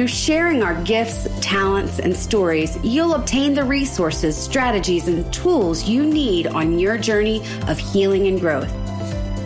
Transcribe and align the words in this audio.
through 0.00 0.06
sharing 0.06 0.62
our 0.62 0.82
gifts, 0.84 1.28
talents, 1.42 1.98
and 1.98 2.16
stories, 2.16 2.78
you'll 2.82 3.16
obtain 3.16 3.52
the 3.52 3.62
resources, 3.62 4.34
strategies, 4.34 5.08
and 5.08 5.30
tools 5.30 5.86
you 5.86 6.06
need 6.06 6.46
on 6.46 6.78
your 6.78 6.96
journey 6.96 7.42
of 7.68 7.76
healing 7.76 8.26
and 8.26 8.40
growth. 8.40 8.70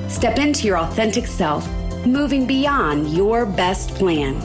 Step 0.09 0.38
into 0.38 0.68
your 0.68 0.78
authentic 0.78 1.26
self, 1.26 1.68
moving 2.06 2.46
beyond 2.46 3.09
your 3.09 3.45
best 3.45 3.96
plan. 3.96 4.36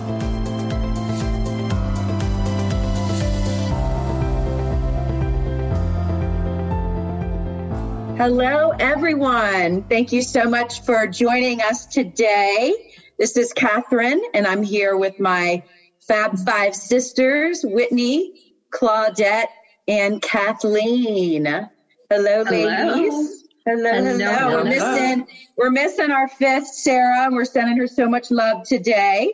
Hello, 8.18 8.72
everyone. 8.80 9.84
Thank 9.84 10.12
you 10.12 10.24
so 10.24 10.50
much 10.50 10.82
for 10.82 11.06
joining 11.06 11.62
us 11.62 11.86
today. 11.86 12.74
This 13.20 13.38
is 13.38 13.54
Catherine, 13.54 14.24
and 14.34 14.48
I'm 14.48 14.64
here 14.64 14.98
with 14.98 15.20
my 15.20 15.62
Fab 16.10 16.40
Five 16.40 16.74
sisters, 16.74 17.62
Whitney, 17.64 18.34
Claudette, 18.74 19.46
and 19.88 20.20
Kathleen. 20.22 21.46
Hello, 22.10 22.42
ladies. 22.42 23.44
Hello, 23.68 23.94
hello. 23.94 24.18
hello. 24.18 24.56
We're 24.56 24.64
missing 24.64 25.28
we're 25.56 25.70
missing 25.70 26.10
our 26.10 26.28
fifth, 26.28 26.66
Sarah, 26.66 27.26
and 27.26 27.36
we're 27.36 27.46
sending 27.46 27.78
her 27.78 27.86
so 27.86 28.10
much 28.10 28.32
love 28.32 28.64
today. 28.68 29.32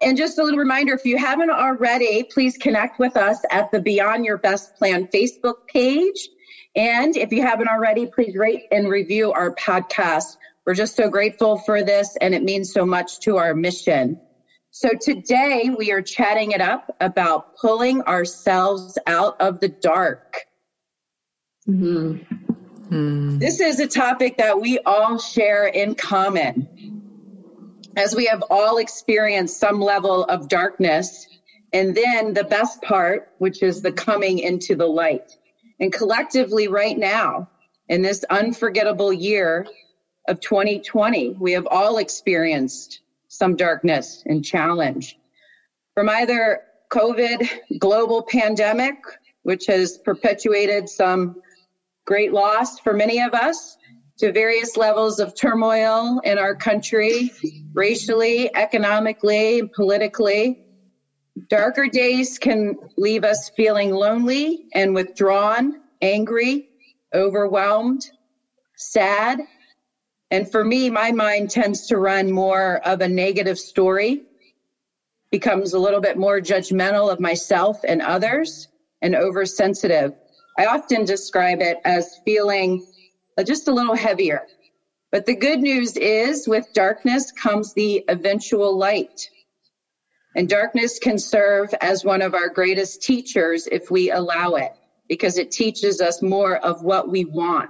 And 0.00 0.16
just 0.16 0.38
a 0.38 0.44
little 0.44 0.60
reminder, 0.60 0.94
if 0.94 1.04
you 1.04 1.18
haven't 1.18 1.50
already, 1.50 2.22
please 2.22 2.56
connect 2.56 3.00
with 3.00 3.16
us 3.16 3.38
at 3.50 3.72
the 3.72 3.80
Beyond 3.80 4.24
Your 4.24 4.38
Best 4.38 4.76
Plan 4.76 5.08
Facebook 5.12 5.54
page. 5.66 6.28
And 6.76 7.16
if 7.16 7.32
you 7.32 7.42
haven't 7.42 7.68
already, 7.68 8.06
please 8.06 8.36
rate 8.36 8.62
and 8.70 8.88
review 8.88 9.32
our 9.32 9.52
podcast. 9.56 10.36
We're 10.64 10.74
just 10.74 10.94
so 10.94 11.08
grateful 11.08 11.58
for 11.58 11.82
this, 11.82 12.16
and 12.20 12.32
it 12.32 12.44
means 12.44 12.72
so 12.72 12.86
much 12.86 13.18
to 13.20 13.38
our 13.38 13.54
mission. 13.54 14.20
So 14.74 14.88
today 14.98 15.68
we 15.68 15.92
are 15.92 16.00
chatting 16.00 16.52
it 16.52 16.62
up 16.62 16.96
about 16.98 17.58
pulling 17.58 18.00
ourselves 18.04 18.96
out 19.06 19.38
of 19.38 19.60
the 19.60 19.68
dark. 19.68 20.46
Mm-hmm. 21.68 22.94
Mm. 22.94 23.38
This 23.38 23.60
is 23.60 23.80
a 23.80 23.86
topic 23.86 24.38
that 24.38 24.62
we 24.62 24.78
all 24.78 25.18
share 25.18 25.66
in 25.66 25.94
common, 25.94 27.02
as 27.98 28.16
we 28.16 28.24
have 28.26 28.42
all 28.48 28.78
experienced 28.78 29.60
some 29.60 29.78
level 29.78 30.24
of 30.24 30.48
darkness. 30.48 31.28
And 31.74 31.94
then 31.94 32.32
the 32.32 32.44
best 32.44 32.80
part, 32.80 33.28
which 33.36 33.62
is 33.62 33.82
the 33.82 33.92
coming 33.92 34.38
into 34.38 34.74
the 34.74 34.86
light. 34.86 35.36
And 35.80 35.92
collectively, 35.92 36.68
right 36.68 36.96
now, 36.96 37.50
in 37.90 38.00
this 38.00 38.24
unforgettable 38.30 39.12
year 39.12 39.66
of 40.26 40.40
2020, 40.40 41.36
we 41.38 41.52
have 41.52 41.68
all 41.70 41.98
experienced 41.98 43.02
some 43.32 43.56
darkness 43.56 44.22
and 44.26 44.44
challenge. 44.44 45.16
From 45.94 46.08
either 46.10 46.60
COVID 46.92 47.48
global 47.78 48.22
pandemic, 48.30 48.94
which 49.42 49.64
has 49.66 49.98
perpetuated 50.04 50.88
some 50.88 51.34
great 52.04 52.32
loss 52.32 52.78
for 52.80 52.92
many 52.92 53.20
of 53.20 53.32
us, 53.32 53.76
to 54.18 54.30
various 54.30 54.76
levels 54.76 55.18
of 55.18 55.32
turmoil 55.34 56.20
in 56.24 56.36
our 56.36 56.54
country, 56.54 57.32
racially, 57.72 58.54
economically, 58.54 59.62
politically. 59.74 60.54
Darker 61.48 61.88
days 61.88 62.36
can 62.38 62.74
leave 62.98 63.24
us 63.24 63.50
feeling 63.56 63.90
lonely 63.90 64.58
and 64.74 64.94
withdrawn, 64.94 65.72
angry, 66.02 66.68
overwhelmed, 67.14 68.02
sad, 68.76 69.40
and 70.32 70.50
for 70.50 70.64
me, 70.64 70.88
my 70.88 71.12
mind 71.12 71.50
tends 71.50 71.86
to 71.88 71.98
run 71.98 72.32
more 72.32 72.80
of 72.86 73.02
a 73.02 73.06
negative 73.06 73.58
story, 73.58 74.22
becomes 75.30 75.74
a 75.74 75.78
little 75.78 76.00
bit 76.00 76.16
more 76.16 76.40
judgmental 76.40 77.12
of 77.12 77.20
myself 77.20 77.76
and 77.86 78.00
others, 78.00 78.66
and 79.02 79.14
oversensitive. 79.14 80.14
I 80.58 80.64
often 80.64 81.04
describe 81.04 81.60
it 81.60 81.76
as 81.84 82.18
feeling 82.24 82.80
just 83.44 83.68
a 83.68 83.74
little 83.74 83.94
heavier. 83.94 84.40
But 85.10 85.26
the 85.26 85.34
good 85.34 85.60
news 85.60 85.98
is, 85.98 86.48
with 86.48 86.64
darkness 86.72 87.30
comes 87.30 87.74
the 87.74 88.02
eventual 88.08 88.74
light. 88.74 89.28
And 90.34 90.48
darkness 90.48 90.98
can 90.98 91.18
serve 91.18 91.74
as 91.82 92.06
one 92.06 92.22
of 92.22 92.32
our 92.32 92.48
greatest 92.48 93.02
teachers 93.02 93.68
if 93.70 93.90
we 93.90 94.10
allow 94.10 94.52
it, 94.52 94.72
because 95.10 95.36
it 95.36 95.50
teaches 95.50 96.00
us 96.00 96.22
more 96.22 96.56
of 96.56 96.80
what 96.80 97.10
we 97.10 97.26
want 97.26 97.68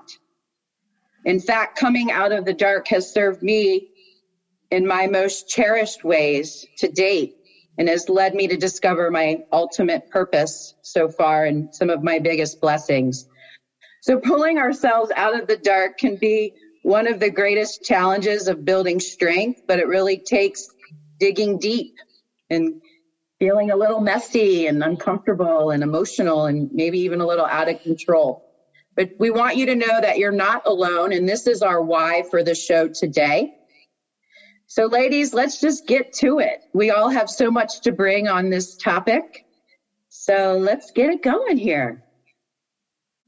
in 1.25 1.41
fact, 1.41 1.79
coming 1.79 2.11
out 2.11 2.33
of 2.33 2.45
the 2.45 2.53
dark 2.53 2.89
has 2.89 3.13
served 3.13 3.43
me 3.43 3.89
in 4.71 4.87
my 4.87 5.07
most 5.07 5.49
cherished 5.49 6.03
ways 6.05 6.67
to 6.79 6.89
date 6.89 7.37
and 7.79 7.89
has 7.89 8.09
led 8.09 8.35
me 8.35 8.49
to 8.49 8.57
discover 8.57 9.11
my 9.11 9.39
ultimate 9.53 10.09
purpose 10.11 10.75
so 10.83 11.09
far 11.09 11.45
and 11.45 11.75
some 11.75 11.91
of 11.91 12.03
my 12.03 12.19
biggest 12.19 12.61
blessings. 12.61 13.27
So 14.03 14.19
pulling 14.19 14.59
ourselves 14.59 15.13
out 15.15 15.39
of 15.39 15.47
the 15.47 15.57
dark 15.57 15.99
can 15.99 16.17
be 16.17 16.53
one 16.83 17.07
of 17.07 17.21
the 17.21 17.31
greatest 17.31 17.85
challenges 17.85 18.49
of 18.49 18.65
building 18.65 18.99
strength, 18.99 19.63
but 19.69 19.79
it 19.79 19.87
really 19.87 20.19
takes 20.19 20.67
digging 21.21 21.59
deep 21.59 21.95
and 22.51 22.83
feeling 23.39 23.71
a 23.71 23.77
little 23.77 24.01
messy 24.01 24.67
and 24.67 24.83
uncomfortable 24.83 25.71
and 25.71 25.83
emotional 25.83 26.47
and 26.47 26.69
maybe 26.73 26.99
even 26.99 27.21
a 27.21 27.27
little 27.27 27.47
out 27.47 27.69
of 27.69 27.81
control. 27.83 28.52
But 28.95 29.11
we 29.19 29.31
want 29.31 29.57
you 29.57 29.67
to 29.67 29.75
know 29.75 30.01
that 30.01 30.19
you're 30.19 30.33
not 30.33 30.67
alone. 30.67 31.13
And 31.13 31.29
this 31.29 31.47
is 31.47 31.63
our 31.63 31.83
why 31.83 32.25
for 32.31 32.43
the 32.43 32.55
show 32.55 32.89
today. 32.89 33.55
So, 34.67 34.87
ladies, 34.87 35.35
let's 35.35 35.61
just 35.61 35.87
get 35.87 36.13
to 36.15 36.39
it. 36.39 36.65
We 36.73 36.91
all 36.91 37.11
have 37.11 37.29
so 37.29 37.51
much 37.51 37.81
to 37.83 37.93
bring 37.93 38.29
on 38.29 38.49
this 38.49 38.77
topic. 38.77 39.45
So, 40.09 40.57
let's 40.59 40.91
get 40.91 41.11
it 41.11 41.23
going 41.23 41.59
here. 41.59 42.03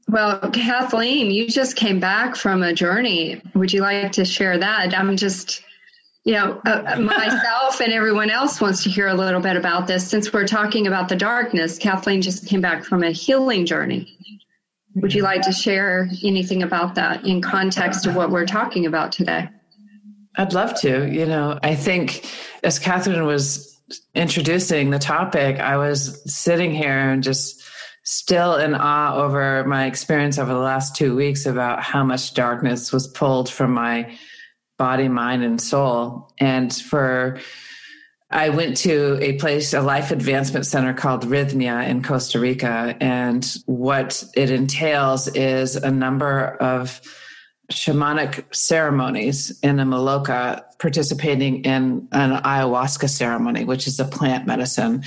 Well, 0.07 0.39
Kathleen, 0.51 1.31
you 1.31 1.47
just 1.47 1.75
came 1.75 1.99
back 1.99 2.35
from 2.35 2.61
a 2.61 2.73
journey. 2.73 3.41
Would 3.55 3.73
you 3.73 3.81
like 3.81 4.11
to 4.13 4.25
share 4.25 4.57
that? 4.57 4.97
I'm 4.97 5.17
just, 5.17 5.63
you 6.23 6.33
know, 6.33 6.61
uh, 6.65 6.95
uh 6.95 6.99
myself 6.99 7.79
and 7.81 7.91
everyone 7.91 8.29
else 8.29 8.61
wants 8.61 8.83
to 8.83 8.89
hear 8.89 9.07
a 9.07 9.15
little 9.15 9.41
bit 9.41 9.55
about 9.55 9.87
this. 9.87 10.07
Since 10.07 10.31
we're 10.31 10.47
talking 10.47 10.85
about 10.87 11.09
the 11.09 11.15
darkness, 11.15 11.79
Kathleen 11.79 12.21
just 12.21 12.47
came 12.47 12.61
back 12.61 12.83
from 12.83 13.03
a 13.03 13.11
healing 13.11 13.65
journey. 13.65 14.15
Would 14.95 15.13
you 15.13 15.23
like 15.23 15.41
to 15.41 15.51
share 15.51 16.09
anything 16.23 16.63
about 16.63 16.95
that 16.95 17.25
in 17.25 17.41
context 17.41 18.05
of 18.05 18.15
what 18.15 18.31
we're 18.31 18.45
talking 18.45 18.85
about 18.85 19.11
today? 19.11 19.49
I'd 20.37 20.53
love 20.53 20.79
to. 20.81 21.09
You 21.11 21.25
know, 21.25 21.59
I 21.61 21.75
think 21.75 22.29
as 22.63 22.79
Catherine 22.79 23.25
was 23.25 23.77
introducing 24.13 24.89
the 24.89 24.99
topic, 24.99 25.59
I 25.59 25.77
was 25.77 26.21
sitting 26.33 26.73
here 26.73 26.97
and 27.09 27.21
just 27.21 27.63
still 28.03 28.55
in 28.55 28.73
awe 28.73 29.15
over 29.15 29.65
my 29.65 29.85
experience 29.85 30.37
over 30.37 30.53
the 30.53 30.59
last 30.59 30.95
two 30.95 31.15
weeks 31.15 31.45
about 31.45 31.83
how 31.83 32.03
much 32.03 32.33
darkness 32.33 32.93
was 32.93 33.07
pulled 33.07 33.49
from 33.49 33.73
my 33.73 34.15
body, 34.77 35.07
mind, 35.07 35.43
and 35.43 35.59
soul. 35.59 36.31
And 36.37 36.73
for 36.73 37.39
I 38.35 38.49
went 38.49 38.75
to 38.77 39.17
a 39.21 39.37
place, 39.37 39.73
a 39.73 39.79
life 39.79 40.11
advancement 40.11 40.65
center 40.65 40.93
called 40.93 41.23
Rythmia 41.23 41.87
in 41.87 42.03
Costa 42.03 42.37
Rica. 42.37 42.97
And 42.99 43.49
what 43.65 44.25
it 44.35 44.51
entails 44.51 45.29
is 45.29 45.77
a 45.77 45.89
number 45.89 46.57
of 46.57 46.99
shamanic 47.71 48.53
ceremonies 48.53 49.57
in 49.63 49.79
a 49.79 49.85
Maloka 49.85 50.63
participating 50.79 51.63
in 51.63 52.09
an 52.11 52.41
ayahuasca 52.41 53.09
ceremony, 53.09 53.63
which 53.63 53.87
is 53.87 54.01
a 54.01 54.05
plant 54.05 54.45
medicine. 54.45 55.03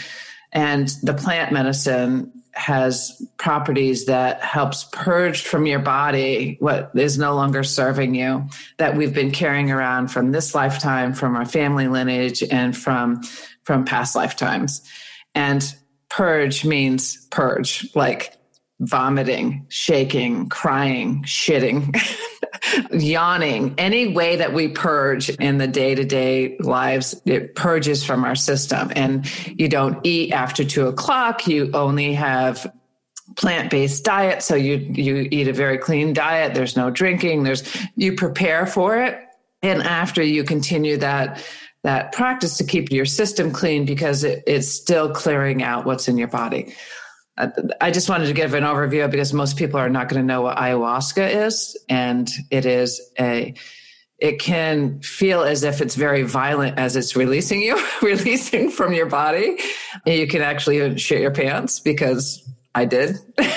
And 0.50 0.88
the 1.02 1.12
plant 1.12 1.52
medicine 1.52 2.32
has 2.58 3.22
properties 3.36 4.06
that 4.06 4.42
helps 4.42 4.84
purge 4.92 5.42
from 5.42 5.64
your 5.64 5.78
body 5.78 6.56
what 6.58 6.90
is 6.94 7.16
no 7.16 7.34
longer 7.34 7.62
serving 7.62 8.14
you 8.14 8.44
that 8.78 8.96
we've 8.96 9.14
been 9.14 9.30
carrying 9.30 9.70
around 9.70 10.08
from 10.08 10.32
this 10.32 10.54
lifetime 10.54 11.14
from 11.14 11.36
our 11.36 11.46
family 11.46 11.86
lineage 11.86 12.42
and 12.42 12.76
from 12.76 13.22
from 13.68 13.84
past 13.84 14.16
lifetimes. 14.16 14.80
And 15.34 15.62
purge 16.08 16.64
means 16.64 17.26
purge. 17.30 17.86
Like 17.94 18.37
vomiting, 18.80 19.66
shaking, 19.68 20.48
crying, 20.48 21.22
shitting, 21.24 21.94
yawning, 22.92 23.74
any 23.76 24.08
way 24.08 24.36
that 24.36 24.52
we 24.52 24.68
purge 24.68 25.30
in 25.30 25.58
the 25.58 25.66
day 25.66 25.94
to 25.94 26.04
day 26.04 26.56
lives, 26.60 27.20
it 27.24 27.54
purges 27.54 28.04
from 28.04 28.24
our 28.24 28.36
system. 28.36 28.92
And 28.94 29.30
you 29.58 29.68
don't 29.68 29.98
eat 30.06 30.32
after 30.32 30.64
two 30.64 30.86
o'clock. 30.86 31.46
You 31.48 31.70
only 31.74 32.14
have 32.14 32.72
plant 33.36 33.70
based 33.70 34.04
diet. 34.04 34.42
So 34.42 34.54
you, 34.54 34.76
you 34.76 35.28
eat 35.30 35.48
a 35.48 35.52
very 35.52 35.78
clean 35.78 36.12
diet. 36.12 36.54
There's 36.54 36.76
no 36.76 36.90
drinking. 36.90 37.42
There's, 37.42 37.64
you 37.96 38.14
prepare 38.14 38.66
for 38.66 39.02
it. 39.02 39.18
And 39.62 39.82
after 39.82 40.22
you 40.22 40.44
continue 40.44 40.98
that, 40.98 41.44
that 41.82 42.12
practice 42.12 42.58
to 42.58 42.64
keep 42.64 42.92
your 42.92 43.06
system 43.06 43.52
clean 43.52 43.84
because 43.84 44.24
it, 44.24 44.44
it's 44.46 44.68
still 44.68 45.12
clearing 45.12 45.62
out 45.62 45.84
what's 45.84 46.08
in 46.08 46.16
your 46.16 46.28
body. 46.28 46.74
I 47.80 47.90
just 47.90 48.08
wanted 48.08 48.26
to 48.26 48.32
give 48.32 48.54
an 48.54 48.64
overview 48.64 49.10
because 49.10 49.32
most 49.32 49.56
people 49.56 49.78
are 49.78 49.88
not 49.88 50.08
going 50.08 50.20
to 50.20 50.26
know 50.26 50.42
what 50.42 50.56
ayahuasca 50.56 51.46
is. 51.46 51.76
And 51.88 52.30
it 52.50 52.66
is 52.66 53.00
a, 53.18 53.54
it 54.18 54.40
can 54.40 55.00
feel 55.00 55.42
as 55.42 55.62
if 55.62 55.80
it's 55.80 55.94
very 55.94 56.24
violent 56.24 56.78
as 56.78 56.96
it's 56.96 57.14
releasing 57.14 57.60
you, 57.60 57.80
releasing 58.02 58.70
from 58.70 58.92
your 58.92 59.06
body. 59.06 59.58
And 60.04 60.14
you 60.16 60.26
can 60.26 60.42
actually 60.42 60.98
shit 60.98 61.20
your 61.20 61.30
pants 61.30 61.80
because 61.80 62.48
I 62.74 62.84
did. 62.84 63.18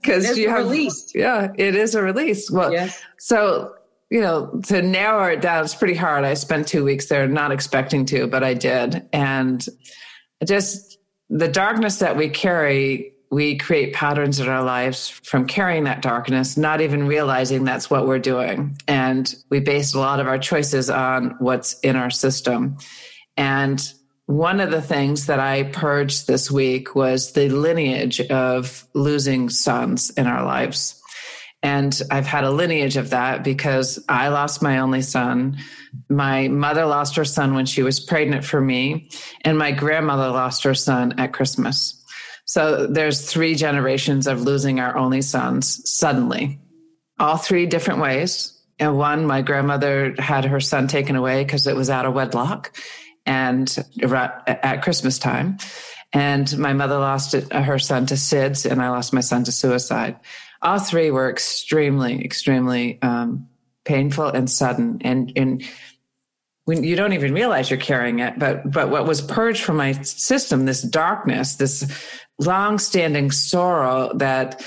Because 0.00 0.38
you 0.38 0.48
have 0.48 0.64
released. 0.64 1.14
Yeah, 1.14 1.52
it 1.58 1.74
is 1.74 1.94
a 1.94 2.02
release. 2.02 2.50
Well, 2.50 2.72
yes. 2.72 3.02
so 3.18 3.74
you 4.10 4.22
know, 4.22 4.60
to 4.64 4.80
narrow 4.80 5.30
it 5.32 5.42
down, 5.42 5.64
it's 5.64 5.74
pretty 5.74 5.94
hard. 5.94 6.24
I 6.24 6.32
spent 6.32 6.66
two 6.66 6.82
weeks 6.82 7.06
there, 7.06 7.28
not 7.28 7.52
expecting 7.52 8.06
to, 8.06 8.26
but 8.26 8.42
I 8.42 8.54
did, 8.54 9.06
and 9.12 9.66
just 10.46 10.87
the 11.30 11.48
darkness 11.48 11.98
that 11.98 12.16
we 12.16 12.28
carry, 12.28 13.12
we 13.30 13.56
create 13.58 13.92
patterns 13.92 14.40
in 14.40 14.48
our 14.48 14.62
lives 14.62 15.08
from 15.08 15.46
carrying 15.46 15.84
that 15.84 16.02
darkness, 16.02 16.56
not 16.56 16.80
even 16.80 17.06
realizing 17.06 17.64
that's 17.64 17.90
what 17.90 18.06
we're 18.06 18.18
doing. 18.18 18.76
And 18.88 19.34
we 19.50 19.60
base 19.60 19.94
a 19.94 20.00
lot 20.00 20.20
of 20.20 20.26
our 20.26 20.38
choices 20.38 20.88
on 20.88 21.36
what's 21.38 21.78
in 21.80 21.96
our 21.96 22.10
system. 22.10 22.78
And 23.36 23.80
one 24.26 24.60
of 24.60 24.70
the 24.70 24.82
things 24.82 25.26
that 25.26 25.40
I 25.40 25.64
purged 25.64 26.26
this 26.26 26.50
week 26.50 26.94
was 26.94 27.32
the 27.32 27.48
lineage 27.48 28.20
of 28.20 28.86
losing 28.94 29.48
sons 29.48 30.10
in 30.10 30.26
our 30.26 30.44
lives. 30.44 30.97
And 31.62 32.00
I've 32.10 32.26
had 32.26 32.44
a 32.44 32.50
lineage 32.50 32.96
of 32.96 33.10
that 33.10 33.42
because 33.42 34.04
I 34.08 34.28
lost 34.28 34.62
my 34.62 34.78
only 34.78 35.02
son. 35.02 35.58
My 36.08 36.46
mother 36.48 36.86
lost 36.86 37.16
her 37.16 37.24
son 37.24 37.54
when 37.54 37.66
she 37.66 37.82
was 37.82 37.98
pregnant 37.98 38.44
for 38.44 38.60
me, 38.60 39.10
and 39.44 39.58
my 39.58 39.72
grandmother 39.72 40.28
lost 40.28 40.62
her 40.62 40.74
son 40.74 41.18
at 41.18 41.32
Christmas. 41.32 41.94
So 42.44 42.86
there's 42.86 43.30
three 43.30 43.56
generations 43.56 44.26
of 44.26 44.42
losing 44.42 44.78
our 44.78 44.96
only 44.96 45.20
sons 45.20 45.82
suddenly, 45.90 46.60
all 47.18 47.36
three 47.36 47.66
different 47.66 48.00
ways. 48.00 48.54
And 48.78 48.96
one, 48.96 49.26
my 49.26 49.42
grandmother 49.42 50.14
had 50.18 50.44
her 50.44 50.60
son 50.60 50.86
taken 50.86 51.16
away 51.16 51.42
because 51.42 51.66
it 51.66 51.74
was 51.74 51.90
out 51.90 52.06
of 52.06 52.14
wedlock 52.14 52.76
and 53.26 53.76
at 54.00 54.82
Christmas 54.82 55.18
time. 55.18 55.58
And 56.12 56.56
my 56.56 56.72
mother 56.72 56.98
lost 56.98 57.32
her 57.32 57.78
son 57.78 58.06
to 58.06 58.14
SIDS, 58.14 58.70
and 58.70 58.80
I 58.80 58.90
lost 58.90 59.12
my 59.12 59.20
son 59.20 59.44
to 59.44 59.52
suicide 59.52 60.16
all 60.62 60.78
three 60.78 61.10
were 61.10 61.30
extremely, 61.30 62.24
extremely 62.24 63.00
um, 63.02 63.48
painful 63.84 64.28
and 64.28 64.50
sudden. 64.50 64.98
And 65.02 65.32
and 65.36 65.64
when 66.64 66.84
you 66.84 66.96
don't 66.96 67.14
even 67.14 67.32
realize 67.32 67.70
you're 67.70 67.78
carrying 67.78 68.18
it, 68.18 68.38
but 68.38 68.70
but 68.70 68.90
what 68.90 69.06
was 69.06 69.20
purged 69.20 69.62
from 69.62 69.76
my 69.76 69.92
system, 70.02 70.66
this 70.66 70.82
darkness, 70.82 71.56
this 71.56 71.86
long-standing 72.38 73.30
sorrow 73.30 74.12
that 74.14 74.64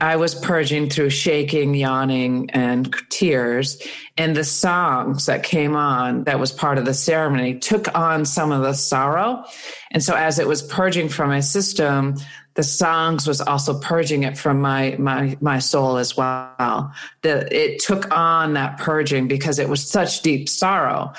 I 0.00 0.14
was 0.16 0.34
purging 0.34 0.88
through 0.88 1.10
shaking, 1.10 1.74
yawning, 1.74 2.50
and 2.50 2.94
tears. 3.10 3.82
And 4.16 4.36
the 4.36 4.44
songs 4.44 5.26
that 5.26 5.42
came 5.42 5.74
on 5.74 6.24
that 6.24 6.38
was 6.38 6.52
part 6.52 6.78
of 6.78 6.84
the 6.84 6.94
ceremony 6.94 7.58
took 7.58 7.92
on 7.96 8.24
some 8.24 8.52
of 8.52 8.62
the 8.62 8.74
sorrow. 8.74 9.44
And 9.90 10.02
so 10.02 10.14
as 10.14 10.38
it 10.38 10.46
was 10.46 10.62
purging 10.62 11.08
from 11.08 11.30
my 11.30 11.40
system, 11.40 12.16
the 12.58 12.64
songs 12.64 13.28
was 13.28 13.40
also 13.40 13.78
purging 13.78 14.24
it 14.24 14.36
from 14.36 14.60
my 14.60 14.96
my 14.98 15.38
my 15.40 15.60
soul 15.60 15.96
as 15.96 16.16
well. 16.16 16.92
The, 17.22 17.46
it 17.56 17.78
took 17.78 18.10
on 18.10 18.54
that 18.54 18.78
purging 18.78 19.28
because 19.28 19.60
it 19.60 19.68
was 19.68 19.88
such 19.88 20.22
deep 20.22 20.48
sorrow 20.48 21.12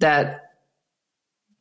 that 0.00 0.50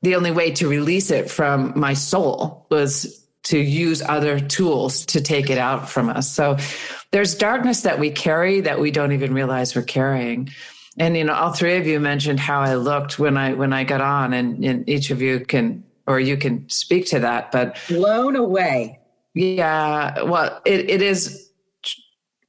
the 0.02 0.18
only 0.18 0.31
way 0.31 0.52
to 0.52 0.68
release 0.68 1.10
it 1.10 1.31
from 1.31 1.72
my 1.74 1.94
soul 1.94 2.68
was 2.70 3.25
to 3.44 3.58
use 3.58 4.02
other 4.02 4.42
tools 4.42 5.06
to 5.06 5.22
take 5.22 5.50
it 5.50 5.58
out 5.58 5.90
from 5.90 6.10
us. 6.10 6.30
So 6.30 6.58
there's 7.12 7.34
darkness 7.34 7.84
that 7.84 8.00
we 8.00 8.12
carry 8.12 8.60
that 8.60 8.81
we 8.81 8.92
don't 8.92 9.14
even 9.14 9.34
realize 9.34 9.74
we're 9.74 9.84
carrying. 9.84 10.50
And 11.00 11.16
you 11.16 11.24
know, 11.24 11.34
all 11.34 11.54
three 11.54 11.78
of 11.78 11.88
you 11.88 11.98
mentioned 12.02 12.42
how 12.42 12.60
I 12.60 12.76
looked 12.76 13.19
when 13.19 13.38
I 13.38 13.54
when 13.54 13.72
I 13.72 13.86
got 13.86 14.02
on, 14.02 14.34
and, 14.34 14.66
and 14.66 14.90
each 14.90 15.12
of 15.12 15.22
you 15.22 15.40
can 15.40 15.86
or 16.08 16.19
you 16.19 16.36
can 16.36 16.68
speak 16.68 17.06
to 17.06 17.19
that. 17.19 17.54
But 17.54 17.80
blown 17.88 18.36
away 18.36 19.00
yeah, 19.33 20.21
well, 20.21 20.62
it, 20.65 20.89
it 20.89 21.01
is 21.01 21.51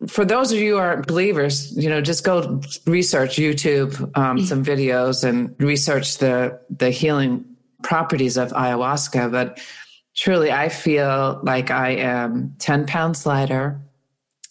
for 0.09 0.25
those 0.25 0.53
of 0.53 0.59
you 0.59 0.75
who 0.75 0.79
aren't 0.79 1.07
believers, 1.07 1.75
you 1.77 1.89
know, 1.89 2.01
just 2.01 2.25
go 2.25 2.61
research 2.87 3.37
YouTube, 3.37 3.99
um, 4.17 4.37
mm-hmm. 4.37 4.45
some 4.45 4.65
videos, 4.65 5.25
and 5.25 5.55
research 5.59 6.19
the 6.19 6.61
the 6.71 6.91
healing 6.91 7.45
properties 7.83 8.37
of 8.37 8.53
ayahuasca. 8.53 9.31
But 9.31 9.61
truly, 10.15 10.53
I 10.53 10.69
feel 10.69 11.41
like 11.43 11.71
I 11.71 11.91
am 11.91 12.55
ten 12.59 12.87
pounds 12.87 13.25
lighter, 13.25 13.81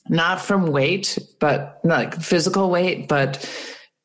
not 0.10 0.42
from 0.42 0.68
weight, 0.68 1.20
but 1.40 1.80
like 1.84 2.20
physical 2.20 2.70
weight, 2.70 3.08
but 3.08 3.48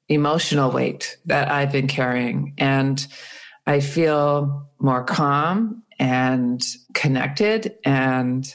emotional 0.09 0.71
weight 0.71 1.17
that 1.27 1.51
I've 1.51 1.73
been 1.73 1.89
carrying, 1.89 2.55
and 2.59 3.07
I 3.67 3.81
feel 3.81 4.69
more 4.81 5.05
calm 5.05 5.83
and 5.99 6.63
connected 6.95 7.77
and 7.85 8.55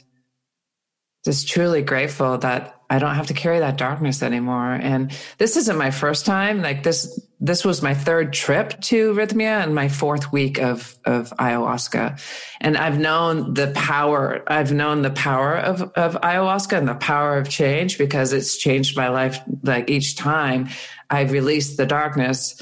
just 1.25 1.47
truly 1.47 1.81
grateful 1.81 2.37
that 2.39 2.81
I 2.89 2.99
don't 2.99 3.15
have 3.15 3.27
to 3.27 3.33
carry 3.33 3.59
that 3.59 3.77
darkness 3.77 4.21
anymore. 4.21 4.73
And 4.73 5.11
this 5.37 5.57
isn't 5.57 5.77
my 5.77 5.89
first 5.89 6.25
time. 6.25 6.61
Like 6.61 6.83
this, 6.83 7.19
this 7.39 7.65
was 7.65 7.81
my 7.81 7.93
third 7.93 8.33
trip 8.33 8.79
to 8.81 9.13
Rythmia 9.13 9.63
and 9.63 9.73
my 9.73 9.87
fourth 9.87 10.31
week 10.31 10.59
of, 10.59 10.95
of 11.05 11.31
ayahuasca. 11.39 12.21
And 12.61 12.77
I've 12.77 12.99
known 12.99 13.53
the 13.53 13.71
power, 13.73 14.43
I've 14.47 14.73
known 14.73 15.01
the 15.01 15.11
power 15.11 15.57
of, 15.57 15.81
of 15.95 16.15
ayahuasca 16.21 16.77
and 16.77 16.87
the 16.87 16.95
power 16.95 17.37
of 17.37 17.49
change 17.49 17.97
because 17.97 18.33
it's 18.33 18.57
changed 18.57 18.97
my 18.97 19.07
life. 19.07 19.39
Like 19.63 19.89
each 19.89 20.15
time 20.15 20.69
I've 21.09 21.31
released 21.31 21.77
the 21.77 21.85
darkness, 21.85 22.61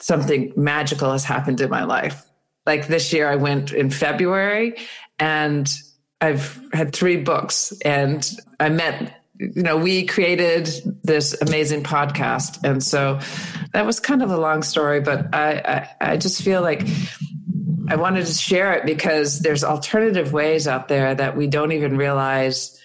something 0.00 0.52
magical 0.56 1.12
has 1.12 1.24
happened 1.24 1.60
in 1.60 1.68
my 1.70 1.84
life 1.84 2.24
like 2.66 2.86
this 2.86 3.12
year 3.12 3.28
I 3.28 3.36
went 3.36 3.72
in 3.72 3.90
February 3.90 4.76
and 5.18 5.70
I've 6.20 6.60
had 6.72 6.94
three 6.94 7.16
books 7.16 7.72
and 7.84 8.28
I 8.58 8.68
met 8.68 9.16
you 9.38 9.62
know 9.62 9.78
we 9.78 10.04
created 10.04 10.68
this 11.02 11.40
amazing 11.40 11.82
podcast. 11.82 12.62
And 12.62 12.82
so 12.82 13.20
that 13.72 13.86
was 13.86 13.98
kind 13.98 14.22
of 14.22 14.30
a 14.30 14.36
long 14.36 14.62
story 14.62 15.00
but 15.00 15.34
I, 15.34 15.88
I, 16.00 16.12
I 16.12 16.16
just 16.16 16.42
feel 16.42 16.60
like 16.62 16.86
I 17.88 17.96
wanted 17.96 18.26
to 18.26 18.32
share 18.32 18.74
it 18.74 18.86
because 18.86 19.40
there's 19.40 19.64
alternative 19.64 20.32
ways 20.32 20.68
out 20.68 20.88
there 20.88 21.14
that 21.14 21.36
we 21.36 21.46
don't 21.46 21.72
even 21.72 21.96
realize 21.96 22.80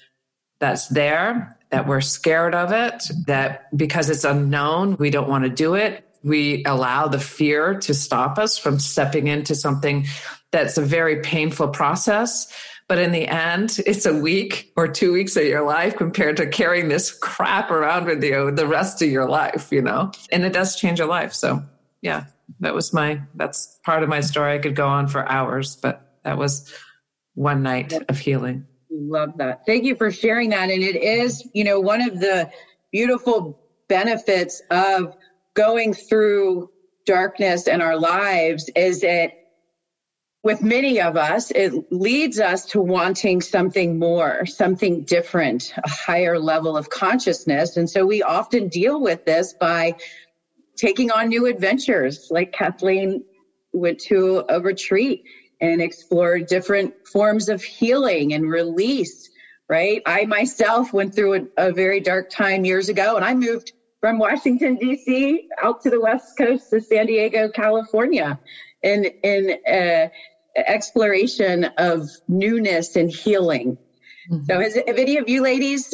that's 0.59 0.87
there 0.87 1.57
that 1.69 1.87
we're 1.87 2.01
scared 2.01 2.55
of 2.55 2.71
it 2.71 3.03
that 3.27 3.75
because 3.75 4.09
it's 4.09 4.23
unknown 4.23 4.95
we 4.97 5.09
don't 5.09 5.27
want 5.27 5.43
to 5.43 5.49
do 5.49 5.75
it 5.75 6.04
we 6.25 6.63
allow 6.65 7.07
the 7.07 7.19
fear 7.19 7.75
to 7.75 7.93
stop 7.93 8.39
us 8.39 8.57
from 8.57 8.79
stepping 8.79 9.27
into 9.27 9.53
something 9.53 10.07
that's 10.51 10.75
a 10.75 10.81
very 10.81 11.21
painful 11.21 11.67
process. 11.67 12.51
But 12.87 12.97
in 12.97 13.11
the 13.11 13.27
end, 13.27 13.79
it's 13.85 14.07
a 14.07 14.13
week 14.13 14.73
or 14.75 14.87
two 14.87 15.13
weeks 15.13 15.37
of 15.37 15.43
your 15.43 15.63
life 15.63 15.95
compared 15.95 16.37
to 16.37 16.47
carrying 16.47 16.87
this 16.87 17.11
crap 17.11 17.69
around 17.69 18.07
with 18.07 18.23
you 18.23 18.51
the 18.51 18.65
rest 18.65 19.03
of 19.03 19.09
your 19.09 19.29
life, 19.29 19.71
you 19.71 19.83
know? 19.83 20.11
And 20.31 20.43
it 20.43 20.51
does 20.51 20.75
change 20.75 20.97
your 20.97 21.07
life. 21.07 21.31
So, 21.31 21.61
yeah, 22.01 22.25
that 22.59 22.73
was 22.73 22.91
my, 22.91 23.21
that's 23.35 23.79
part 23.85 24.01
of 24.01 24.09
my 24.09 24.21
story. 24.21 24.55
I 24.55 24.57
could 24.57 24.75
go 24.75 24.87
on 24.87 25.07
for 25.07 25.29
hours, 25.29 25.75
but 25.75 26.17
that 26.23 26.39
was 26.39 26.73
one 27.35 27.61
night 27.61 27.93
of 28.09 28.17
healing. 28.17 28.65
Love 28.89 29.37
that. 29.37 29.61
Thank 29.67 29.83
you 29.83 29.95
for 29.95 30.09
sharing 30.09 30.49
that. 30.49 30.71
And 30.71 30.81
it 30.81 30.95
is, 30.95 31.47
you 31.53 31.63
know, 31.63 31.79
one 31.79 32.01
of 32.01 32.19
the 32.19 32.49
beautiful 32.91 33.59
benefits 33.87 34.63
of 34.71 35.15
going 35.55 35.93
through 35.93 36.69
darkness 37.05 37.67
in 37.67 37.81
our 37.81 37.97
lives 37.97 38.69
is 38.75 39.03
it 39.03 39.31
with 40.43 40.61
many 40.61 41.01
of 41.01 41.17
us, 41.17 41.49
it 41.49 41.73
leads 41.91 42.39
us 42.39 42.65
to 42.65 42.79
wanting 42.79 43.41
something 43.41 43.97
more, 43.97 44.45
something 44.45 45.03
different, 45.03 45.73
a 45.83 45.89
higher 45.89 46.37
level 46.37 46.77
of 46.77 46.87
consciousness. 46.91 47.77
And 47.77 47.89
so 47.89 48.05
we 48.05 48.21
often 48.21 48.67
deal 48.67 49.01
with 49.01 49.25
this 49.25 49.55
by 49.59 49.95
taking 50.77 51.09
on 51.09 51.29
new 51.29 51.47
adventures, 51.47 52.27
like 52.29 52.51
Kathleen 52.51 53.23
went 53.73 53.99
to 54.01 54.43
a 54.47 54.61
retreat 54.61 55.23
and 55.61 55.81
explored 55.81 56.45
different 56.45 56.93
forms 57.11 57.49
of 57.49 57.63
healing 57.63 58.33
and 58.33 58.47
release, 58.47 59.27
right? 59.67 59.99
I 60.05 60.25
myself 60.25 60.93
went 60.93 61.15
through 61.15 61.33
a, 61.57 61.69
a 61.69 61.71
very 61.71 62.01
dark 62.01 62.29
time 62.29 62.65
years 62.65 62.87
ago 62.87 63.15
and 63.15 63.25
I 63.25 63.33
moved 63.33 63.73
from 64.05 64.19
Washington, 64.19 64.75
D.C. 64.75 65.49
out 65.63 65.81
to 65.81 65.89
the 65.89 65.99
West 65.99 66.37
Coast 66.37 66.69
to 66.69 66.79
San 66.79 67.07
Diego, 67.07 67.49
California 67.49 68.39
in, 68.83 69.05
in 69.23 69.57
uh, 69.67 70.09
exploration 70.55 71.63
of 71.79 72.07
newness 72.27 72.95
and 72.95 73.09
healing. 73.09 73.79
Mm-hmm. 74.31 74.43
So, 74.43 74.59
has, 74.59 74.75
have 74.75 74.99
any 74.99 75.17
of 75.17 75.27
you 75.27 75.41
ladies 75.41 75.91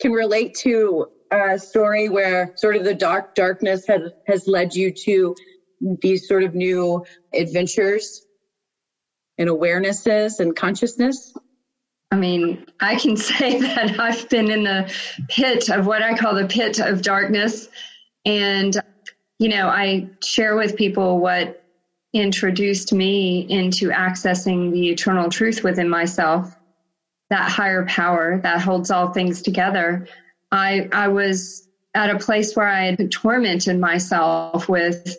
can 0.00 0.12
relate 0.12 0.54
to 0.60 1.08
a 1.30 1.58
story 1.58 2.08
where 2.08 2.54
sort 2.56 2.74
of 2.74 2.84
the 2.84 2.94
dark 2.94 3.34
darkness 3.34 3.86
has 3.86 4.00
has 4.26 4.48
led 4.48 4.74
you 4.74 4.90
to 5.04 5.36
these 6.00 6.26
sort 6.26 6.44
of 6.44 6.54
new 6.54 7.04
adventures 7.34 8.24
and 9.36 9.50
awarenesses 9.50 10.40
and 10.40 10.56
consciousness? 10.56 11.34
I 12.12 12.16
mean, 12.16 12.66
I 12.78 12.96
can 12.96 13.16
say 13.30 13.58
that 13.58 13.98
I've 13.98 14.28
been 14.28 14.50
in 14.50 14.64
the 14.64 14.94
pit 15.28 15.70
of 15.70 15.86
what 15.86 16.02
I 16.02 16.16
call 16.16 16.34
the 16.34 16.46
pit 16.46 16.78
of 16.78 17.02
darkness. 17.02 17.68
And, 18.24 18.76
you 19.38 19.48
know, 19.48 19.66
I 19.66 20.08
share 20.22 20.54
with 20.54 20.76
people 20.76 21.18
what 21.18 21.64
introduced 22.12 22.92
me 22.92 23.40
into 23.48 23.88
accessing 23.88 24.70
the 24.70 24.90
eternal 24.90 25.30
truth 25.30 25.64
within 25.64 25.88
myself, 25.88 26.54
that 27.30 27.50
higher 27.50 27.86
power 27.86 28.38
that 28.42 28.60
holds 28.60 28.90
all 28.90 29.12
things 29.12 29.40
together. 29.40 30.06
I, 30.52 30.90
I 30.92 31.08
was 31.08 31.66
at 31.94 32.10
a 32.10 32.18
place 32.18 32.54
where 32.54 32.68
I 32.68 32.94
had 32.94 33.10
tormented 33.10 33.80
myself 33.80 34.68
with 34.68 35.16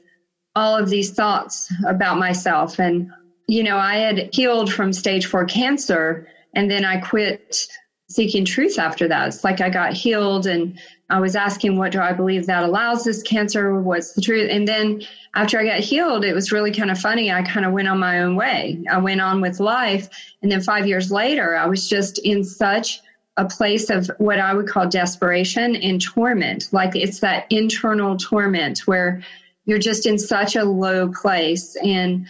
all 0.55 0.77
of 0.77 0.89
these 0.89 1.11
thoughts 1.11 1.73
about 1.87 2.19
myself. 2.19 2.79
And, 2.79 3.09
you 3.47 3.63
know, 3.63 3.77
I 3.77 3.95
had 3.95 4.29
healed 4.31 4.71
from 4.71 4.93
stage 4.93 5.25
four 5.25 5.45
cancer 5.45 6.27
and 6.53 6.69
then 6.69 6.85
I 6.85 6.97
quit 6.97 7.67
seeking 8.09 8.45
truth 8.45 8.77
after 8.77 9.07
that. 9.07 9.27
It's 9.29 9.43
like 9.43 9.61
I 9.61 9.69
got 9.69 9.93
healed 9.93 10.45
and 10.45 10.79
I 11.09 11.19
was 11.19 11.35
asking, 11.35 11.77
what 11.77 11.91
do 11.91 11.99
I 11.99 12.13
believe 12.13 12.45
that 12.45 12.63
allows 12.63 13.03
this 13.03 13.23
cancer? 13.23 13.79
What's 13.79 14.13
the 14.13 14.21
truth? 14.21 14.49
And 14.51 14.67
then 14.67 15.01
after 15.35 15.59
I 15.59 15.65
got 15.65 15.79
healed, 15.79 16.23
it 16.23 16.33
was 16.33 16.51
really 16.51 16.71
kind 16.71 16.91
of 16.91 16.99
funny. 16.99 17.31
I 17.31 17.41
kind 17.41 17.65
of 17.65 17.73
went 17.73 17.87
on 17.87 17.99
my 17.99 18.21
own 18.21 18.35
way. 18.35 18.83
I 18.91 18.99
went 18.99 19.21
on 19.21 19.41
with 19.41 19.59
life. 19.59 20.09
And 20.41 20.51
then 20.51 20.61
five 20.61 20.87
years 20.87 21.11
later, 21.11 21.55
I 21.55 21.65
was 21.67 21.89
just 21.89 22.19
in 22.19 22.43
such 22.43 22.99
a 23.37 23.45
place 23.45 23.89
of 23.89 24.11
what 24.19 24.39
I 24.39 24.53
would 24.53 24.67
call 24.67 24.87
desperation 24.87 25.75
and 25.75 25.99
torment. 25.99 26.69
Like 26.71 26.95
it's 26.95 27.19
that 27.21 27.47
internal 27.49 28.15
torment 28.17 28.79
where 28.85 29.23
you're 29.65 29.79
just 29.79 30.05
in 30.05 30.19
such 30.19 30.55
a 30.55 30.63
low 30.63 31.11
place. 31.11 31.75
And 31.77 32.27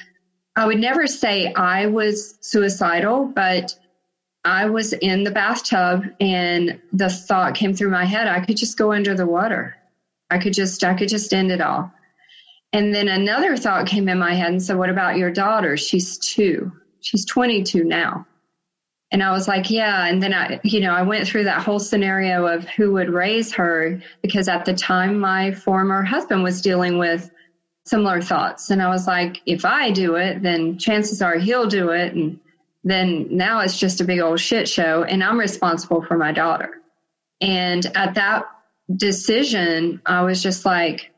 I 0.55 0.65
would 0.65 0.79
never 0.79 1.07
say 1.07 1.51
I 1.53 1.87
was 1.87 2.37
suicidal, 2.41 3.25
but 3.25 3.75
I 4.45 4.69
was 4.69 4.93
in 4.93 5.23
the 5.23 5.31
bathtub 5.31 6.03
and 6.19 6.81
the 6.91 7.09
thought 7.09 7.55
came 7.55 7.73
through 7.73 7.91
my 7.91 8.05
head 8.05 8.27
I 8.27 8.43
could 8.45 8.57
just 8.57 8.77
go 8.77 8.91
under 8.91 9.15
the 9.15 9.25
water. 9.25 9.75
I 10.29 10.37
could 10.37 10.53
just 10.53 10.83
I 10.83 10.93
could 10.95 11.09
just 11.09 11.33
end 11.33 11.51
it 11.51 11.61
all. 11.61 11.91
And 12.73 12.93
then 12.93 13.07
another 13.07 13.55
thought 13.55 13.85
came 13.85 14.09
in 14.09 14.17
my 14.17 14.33
head 14.33 14.49
and 14.51 14.61
said, 14.61 14.77
What 14.77 14.89
about 14.89 15.17
your 15.17 15.31
daughter? 15.31 15.77
She's 15.77 16.17
two. 16.17 16.71
She's 17.01 17.23
22 17.25 17.83
now. 17.83 18.25
And 19.11 19.21
I 19.21 19.31
was 19.31 19.47
like, 19.47 19.69
Yeah. 19.69 20.05
And 20.07 20.21
then 20.21 20.33
I, 20.33 20.59
you 20.63 20.81
know, 20.81 20.91
I 20.91 21.03
went 21.03 21.27
through 21.27 21.43
that 21.43 21.61
whole 21.61 21.79
scenario 21.79 22.47
of 22.47 22.67
who 22.67 22.91
would 22.93 23.11
raise 23.11 23.53
her 23.53 24.01
because 24.23 24.47
at 24.47 24.65
the 24.65 24.73
time 24.73 25.19
my 25.19 25.51
former 25.53 26.01
husband 26.01 26.41
was 26.41 26.61
dealing 26.63 26.97
with 26.97 27.29
similar 27.85 28.21
thoughts. 28.21 28.71
And 28.71 28.81
I 28.81 28.89
was 28.89 29.05
like, 29.05 29.41
If 29.45 29.65
I 29.65 29.91
do 29.91 30.15
it, 30.15 30.41
then 30.41 30.79
chances 30.79 31.21
are 31.21 31.37
he'll 31.37 31.67
do 31.67 31.91
it. 31.91 32.13
And 32.15 32.39
then 32.83 33.27
now 33.29 33.61
it's 33.61 33.77
just 33.77 34.01
a 34.01 34.03
big 34.03 34.19
old 34.19 34.39
shit 34.39 34.67
show 34.67 35.03
and 35.03 35.23
I'm 35.23 35.39
responsible 35.39 36.01
for 36.01 36.17
my 36.17 36.31
daughter. 36.31 36.81
And 37.41 37.85
at 37.95 38.15
that 38.15 38.45
decision, 38.93 40.01
I 40.05 40.21
was 40.23 40.41
just 40.43 40.65
like, 40.65 41.11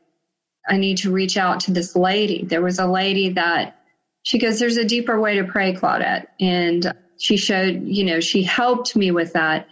I 0.68 0.76
need 0.76 0.98
to 0.98 1.12
reach 1.12 1.36
out 1.36 1.60
to 1.60 1.72
this 1.72 1.94
lady. 1.94 2.44
There 2.44 2.62
was 2.62 2.78
a 2.78 2.86
lady 2.86 3.30
that 3.30 3.78
she 4.22 4.38
goes, 4.38 4.58
There's 4.58 4.76
a 4.76 4.84
deeper 4.84 5.20
way 5.20 5.36
to 5.36 5.44
pray, 5.44 5.74
Claudette. 5.74 6.26
And 6.40 6.92
she 7.18 7.36
showed, 7.36 7.82
you 7.84 8.04
know, 8.04 8.20
she 8.20 8.42
helped 8.42 8.96
me 8.96 9.10
with 9.10 9.32
that. 9.34 9.68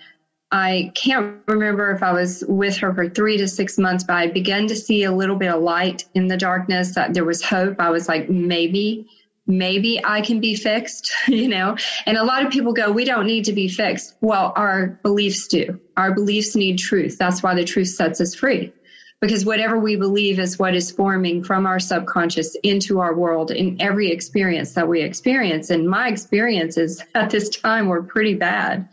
I 0.53 0.93
can't 0.95 1.39
remember 1.49 1.91
if 1.91 2.03
I 2.03 2.13
was 2.13 2.45
with 2.47 2.77
her 2.77 2.95
for 2.95 3.09
three 3.09 3.37
to 3.39 3.49
six 3.49 3.77
months, 3.77 4.05
but 4.05 4.15
I 4.15 4.29
began 4.29 4.69
to 4.69 4.77
see 4.77 5.03
a 5.03 5.13
little 5.13 5.35
bit 5.35 5.53
of 5.53 5.61
light 5.61 6.05
in 6.15 6.29
the 6.29 6.37
darkness 6.37 6.95
that 6.95 7.13
there 7.13 7.25
was 7.25 7.43
hope. 7.43 7.81
I 7.81 7.91
was 7.91 8.09
like, 8.09 8.31
maybe 8.31 9.09
maybe 9.47 10.05
I 10.05 10.21
can 10.21 10.41
be 10.41 10.55
fixed, 10.55 11.13
you 11.29 11.49
know? 11.49 11.77
And 12.07 12.17
a 12.17 12.25
lot 12.25 12.45
of 12.45 12.53
people 12.53 12.73
go, 12.73 12.91
we 12.91 13.05
don't 13.05 13.27
need 13.27 13.47
to 13.47 13.53
be 13.53 13.69
fixed. 13.69 14.15
Well, 14.21 14.53
our 14.57 14.99
beliefs 15.03 15.49
do. 15.49 15.81
Our 15.97 16.15
beliefs 16.15 16.57
need 16.57 16.79
truth. 16.79 17.19
That's 17.19 17.43
why 17.43 17.55
the 17.55 17.65
truth 17.65 17.89
sets 17.89 18.21
us 18.21 18.35
free. 18.35 18.73
Because 19.21 19.45
whatever 19.47 19.79
we 19.79 19.97
believe 19.97 20.39
is 20.39 20.59
what 20.59 20.75
is 20.75 20.91
forming 20.91 21.45
from 21.45 21.67
our 21.67 21.79
subconscious 21.79 22.57
into 22.63 23.01
our 23.01 23.15
world 23.15 23.51
in 23.51 23.81
every 23.81 24.11
experience 24.11 24.75
that 24.75 24.89
we 24.89 25.01
experience. 25.01 25.71
And 25.71 25.89
my 25.89 26.09
experiences 26.09 27.03
at 27.15 27.31
this 27.31 27.49
time 27.49 27.89
were 27.89 28.03
pretty 28.03 28.35
bad. 28.35 28.89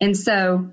And 0.00 0.16
so, 0.16 0.70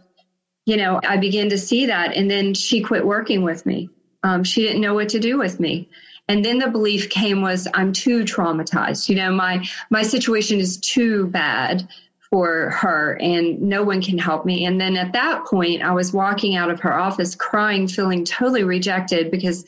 you 0.65 0.77
know, 0.77 0.99
I 1.03 1.17
began 1.17 1.49
to 1.49 1.57
see 1.57 1.87
that. 1.87 2.15
And 2.15 2.29
then 2.29 2.53
she 2.53 2.81
quit 2.81 3.05
working 3.05 3.43
with 3.43 3.65
me. 3.65 3.89
Um, 4.23 4.43
she 4.43 4.61
didn't 4.61 4.81
know 4.81 4.93
what 4.93 5.09
to 5.09 5.19
do 5.19 5.39
with 5.39 5.59
me 5.59 5.89
and 6.27 6.45
then 6.45 6.59
the 6.59 6.69
belief 6.69 7.09
came 7.09 7.41
was 7.41 7.67
i'm 7.73 7.93
too 7.93 8.23
traumatized. 8.23 9.09
You 9.09 9.15
know 9.15 9.31
my 9.31 9.65
my 9.89 10.03
situation 10.03 10.59
is 10.59 10.77
too 10.77 11.27
bad 11.27 11.87
for 12.29 12.69
her 12.69 13.17
and 13.19 13.61
no 13.61 13.83
one 13.83 14.01
can 14.01 14.17
help 14.17 14.45
me. 14.45 14.65
And 14.65 14.79
then 14.79 14.95
at 14.95 15.13
that 15.13 15.45
point 15.45 15.81
i 15.81 15.91
was 15.91 16.13
walking 16.13 16.55
out 16.55 16.69
of 16.69 16.79
her 16.79 16.93
office 16.93 17.35
crying 17.35 17.87
feeling 17.87 18.25
totally 18.25 18.63
rejected 18.63 19.31
because 19.31 19.65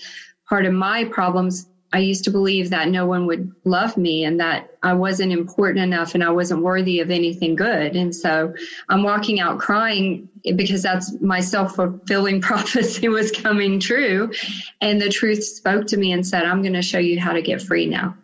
part 0.48 0.66
of 0.66 0.74
my 0.74 1.06
problems 1.06 1.68
I 1.94 2.00
used 2.00 2.24
to 2.24 2.32
believe 2.32 2.72
that 2.72 2.90
no 2.90 3.06
one 3.06 3.28
would 3.28 3.52
love 3.66 3.98
me 3.98 4.26
and 4.26 4.40
that 4.40 4.72
I 4.82 4.94
wasn't 4.94 5.32
important 5.32 5.84
enough 5.84 6.16
and 6.16 6.24
I 6.24 6.32
wasn't 6.32 6.64
worthy 6.64 7.00
of 7.00 7.12
anything 7.12 7.56
good. 7.56 7.96
And 7.96 8.16
so 8.16 8.52
I'm 8.90 9.04
walking 9.04 9.40
out 9.40 9.60
crying 9.60 10.28
because 10.56 10.82
that's 10.82 11.14
my 11.22 11.40
self 11.40 11.76
fulfilling 11.76 12.42
prophecy 12.50 13.08
was 13.10 13.32
coming 13.32 13.80
true. 13.80 14.32
And 14.82 15.00
the 15.00 15.10
truth 15.10 15.44
spoke 15.44 15.86
to 15.88 15.98
me 15.98 16.12
and 16.12 16.26
said, 16.26 16.46
I'm 16.46 16.64
going 16.64 16.74
to 16.74 16.82
show 16.82 16.98
you 16.98 17.20
how 17.20 17.34
to 17.34 17.44
get 17.44 17.62
free 17.62 17.86
now. 17.86 18.18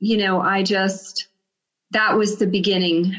You 0.00 0.16
know, 0.16 0.40
I 0.40 0.62
just, 0.62 1.28
that 1.90 2.16
was 2.16 2.38
the 2.38 2.46
beginning 2.46 3.14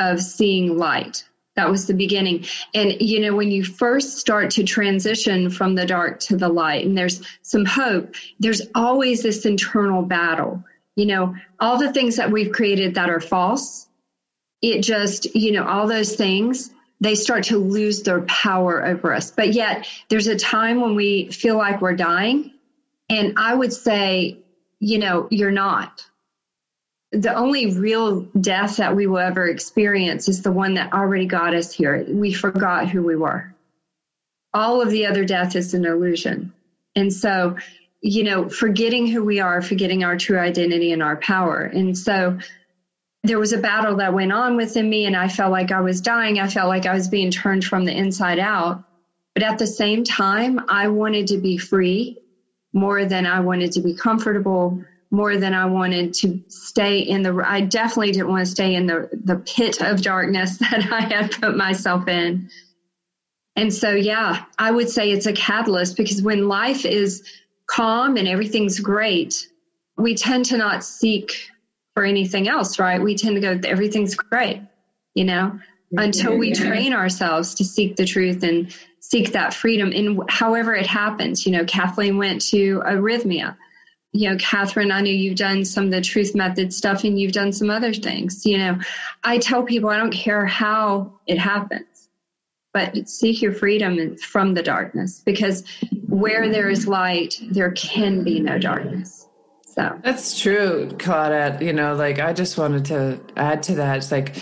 of 0.00 0.20
seeing 0.20 0.78
light 0.78 1.22
that 1.56 1.70
was 1.70 1.86
the 1.86 1.94
beginning. 1.94 2.44
And, 2.74 3.00
you 3.00 3.20
know, 3.20 3.34
when 3.34 3.50
you 3.50 3.64
first 3.64 4.18
start 4.18 4.50
to 4.52 4.64
transition 4.64 5.50
from 5.50 5.74
the 5.74 5.86
dark 5.86 6.20
to 6.20 6.36
the 6.36 6.48
light, 6.48 6.86
and 6.86 6.96
there's 6.96 7.22
some 7.42 7.64
hope, 7.64 8.14
there's 8.38 8.62
always 8.74 9.22
this 9.22 9.46
internal 9.46 10.02
battle. 10.02 10.62
You 10.96 11.06
know, 11.06 11.34
all 11.58 11.78
the 11.78 11.92
things 11.92 12.16
that 12.16 12.30
we've 12.30 12.52
created 12.52 12.94
that 12.94 13.10
are 13.10 13.20
false, 13.20 13.86
it 14.62 14.82
just, 14.82 15.34
you 15.34 15.52
know, 15.52 15.66
all 15.66 15.86
those 15.86 16.14
things, 16.14 16.70
they 17.00 17.14
start 17.14 17.44
to 17.44 17.58
lose 17.58 18.02
their 18.02 18.22
power 18.22 18.86
over 18.86 19.12
us. 19.12 19.30
But 19.30 19.52
yet, 19.52 19.86
there's 20.08 20.26
a 20.26 20.36
time 20.36 20.80
when 20.80 20.94
we 20.94 21.30
feel 21.30 21.56
like 21.56 21.80
we're 21.80 21.96
dying. 21.96 22.52
And 23.08 23.34
I 23.36 23.54
would 23.54 23.72
say, 23.72 24.38
you 24.78 24.98
know, 24.98 25.28
you're 25.30 25.50
not 25.50 26.04
the 27.12 27.34
only 27.34 27.74
real 27.78 28.22
death 28.40 28.76
that 28.76 28.96
we 28.96 29.06
will 29.06 29.18
ever 29.18 29.46
experience 29.46 30.28
is 30.28 30.42
the 30.42 30.52
one 30.52 30.74
that 30.74 30.92
already 30.92 31.26
got 31.26 31.54
us 31.54 31.72
here. 31.72 32.04
We 32.08 32.32
forgot 32.32 32.88
who 32.88 33.02
we 33.02 33.16
were. 33.16 33.54
All 34.52 34.80
of 34.80 34.90
the 34.90 35.06
other 35.06 35.24
death 35.24 35.54
is 35.54 35.74
an 35.74 35.84
illusion. 35.84 36.52
And 36.94 37.12
so, 37.12 37.56
you 38.00 38.24
know, 38.24 38.48
forgetting 38.48 39.06
who 39.06 39.24
we 39.24 39.40
are, 39.40 39.62
forgetting 39.62 40.02
our 40.02 40.16
true 40.16 40.38
identity 40.38 40.92
and 40.92 41.02
our 41.02 41.16
power. 41.16 41.60
And 41.62 41.96
so 41.96 42.38
there 43.22 43.38
was 43.38 43.52
a 43.52 43.58
battle 43.58 43.96
that 43.96 44.14
went 44.14 44.32
on 44.32 44.56
within 44.56 44.88
me, 44.88 45.04
and 45.04 45.16
I 45.16 45.28
felt 45.28 45.52
like 45.52 45.72
I 45.72 45.80
was 45.80 46.00
dying. 46.00 46.38
I 46.38 46.48
felt 46.48 46.68
like 46.68 46.86
I 46.86 46.94
was 46.94 47.08
being 47.08 47.30
turned 47.30 47.64
from 47.64 47.84
the 47.84 47.96
inside 47.96 48.38
out. 48.38 48.84
But 49.34 49.42
at 49.42 49.58
the 49.58 49.66
same 49.66 50.04
time, 50.04 50.60
I 50.68 50.88
wanted 50.88 51.28
to 51.28 51.38
be 51.38 51.58
free 51.58 52.18
more 52.72 53.04
than 53.04 53.26
I 53.26 53.40
wanted 53.40 53.72
to 53.72 53.80
be 53.80 53.94
comfortable 53.94 54.82
more 55.10 55.36
than 55.36 55.54
I 55.54 55.66
wanted 55.66 56.14
to 56.14 56.42
stay 56.48 56.98
in 56.98 57.22
the 57.22 57.42
I 57.44 57.60
definitely 57.60 58.12
didn't 58.12 58.28
want 58.28 58.44
to 58.44 58.50
stay 58.50 58.74
in 58.74 58.86
the 58.86 59.08
the 59.12 59.36
pit 59.36 59.80
of 59.80 60.02
darkness 60.02 60.58
that 60.58 60.92
I 60.92 61.00
had 61.02 61.32
put 61.32 61.56
myself 61.56 62.08
in. 62.08 62.50
And 63.54 63.72
so 63.72 63.92
yeah, 63.92 64.44
I 64.58 64.70
would 64.70 64.90
say 64.90 65.10
it's 65.10 65.26
a 65.26 65.32
catalyst 65.32 65.96
because 65.96 66.22
when 66.22 66.48
life 66.48 66.84
is 66.84 67.22
calm 67.66 68.16
and 68.16 68.28
everything's 68.28 68.80
great, 68.80 69.48
we 69.96 70.14
tend 70.14 70.46
to 70.46 70.56
not 70.56 70.84
seek 70.84 71.50
for 71.94 72.04
anything 72.04 72.48
else, 72.48 72.78
right? 72.78 73.00
We 73.00 73.16
tend 73.16 73.36
to 73.36 73.40
go 73.40 73.68
everything's 73.68 74.14
great, 74.14 74.60
you 75.14 75.24
know, 75.24 75.58
until 75.92 76.36
we 76.36 76.52
train 76.52 76.92
ourselves 76.92 77.54
to 77.54 77.64
seek 77.64 77.96
the 77.96 78.04
truth 78.04 78.42
and 78.42 78.74
seek 79.00 79.32
that 79.32 79.54
freedom 79.54 79.92
in 79.92 80.20
however 80.28 80.74
it 80.74 80.86
happens. 80.86 81.46
You 81.46 81.52
know, 81.52 81.64
Kathleen 81.64 82.18
went 82.18 82.42
to 82.50 82.80
arrhythmia 82.80 83.56
you 84.18 84.30
know, 84.30 84.36
Catherine, 84.38 84.90
I 84.90 85.00
know 85.00 85.10
you've 85.10 85.36
done 85.36 85.64
some 85.64 85.84
of 85.84 85.90
the 85.90 86.00
truth 86.00 86.34
method 86.34 86.72
stuff 86.72 87.04
and 87.04 87.18
you've 87.18 87.32
done 87.32 87.52
some 87.52 87.70
other 87.70 87.92
things. 87.92 88.44
You 88.46 88.58
know, 88.58 88.78
I 89.24 89.38
tell 89.38 89.62
people 89.62 89.90
I 89.90 89.96
don't 89.96 90.12
care 90.12 90.46
how 90.46 91.12
it 91.26 91.38
happens, 91.38 92.08
but 92.72 93.08
seek 93.08 93.42
your 93.42 93.52
freedom 93.52 94.16
from 94.16 94.54
the 94.54 94.62
darkness 94.62 95.22
because 95.24 95.64
where 96.08 96.48
there 96.48 96.68
is 96.68 96.86
light, 96.86 97.40
there 97.50 97.72
can 97.72 98.24
be 98.24 98.40
no 98.40 98.58
darkness. 98.58 99.26
So 99.62 99.98
that's 100.02 100.40
true, 100.40 100.88
Claudette. 100.92 101.60
You 101.60 101.74
know, 101.74 101.94
like 101.94 102.18
I 102.18 102.32
just 102.32 102.56
wanted 102.56 102.86
to 102.86 103.20
add 103.36 103.62
to 103.64 103.74
that. 103.74 103.98
It's 103.98 104.10
like, 104.10 104.36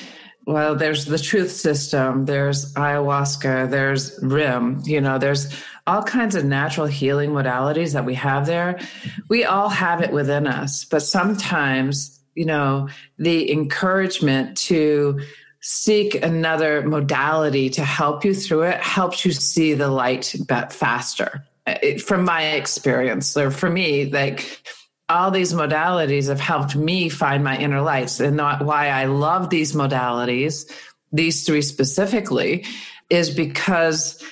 well, 0.46 0.76
there's 0.76 1.06
the 1.06 1.18
truth 1.18 1.50
system, 1.50 2.26
there's 2.26 2.72
ayahuasca, 2.74 3.70
there's 3.70 4.18
RIM, 4.22 4.82
you 4.84 5.00
know, 5.00 5.18
there's 5.18 5.52
all 5.86 6.02
kinds 6.02 6.34
of 6.34 6.44
natural 6.44 6.86
healing 6.86 7.30
modalities 7.30 7.92
that 7.92 8.04
we 8.04 8.14
have 8.14 8.46
there. 8.46 8.80
We 9.28 9.44
all 9.44 9.68
have 9.68 10.00
it 10.00 10.12
within 10.12 10.46
us, 10.46 10.84
but 10.84 11.02
sometimes, 11.02 12.18
you 12.34 12.46
know, 12.46 12.88
the 13.18 13.52
encouragement 13.52 14.56
to 14.58 15.20
seek 15.60 16.14
another 16.22 16.82
modality 16.82 17.70
to 17.70 17.84
help 17.84 18.24
you 18.24 18.34
through 18.34 18.62
it 18.62 18.80
helps 18.80 19.24
you 19.24 19.32
see 19.32 19.74
the 19.74 19.88
light 19.88 20.34
faster. 20.70 21.46
It, 21.66 22.02
from 22.02 22.24
my 22.24 22.48
experience, 22.48 23.36
or 23.36 23.50
for 23.50 23.70
me, 23.70 24.04
like 24.06 24.60
all 25.08 25.30
these 25.30 25.54
modalities 25.54 26.28
have 26.28 26.40
helped 26.40 26.76
me 26.76 27.08
find 27.08 27.42
my 27.42 27.56
inner 27.58 27.80
lights, 27.80 28.20
and 28.20 28.36
not 28.36 28.64
why 28.64 28.88
I 28.88 29.04
love 29.06 29.48
these 29.48 29.72
modalities, 29.72 30.70
these 31.12 31.44
three 31.46 31.62
specifically, 31.62 32.66
is 33.08 33.30
because 33.30 34.22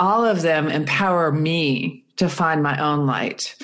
all 0.00 0.24
of 0.24 0.42
them 0.42 0.68
empower 0.68 1.30
me 1.30 2.04
to 2.16 2.28
find 2.28 2.62
my 2.62 2.78
own 2.80 3.06
light. 3.06 3.54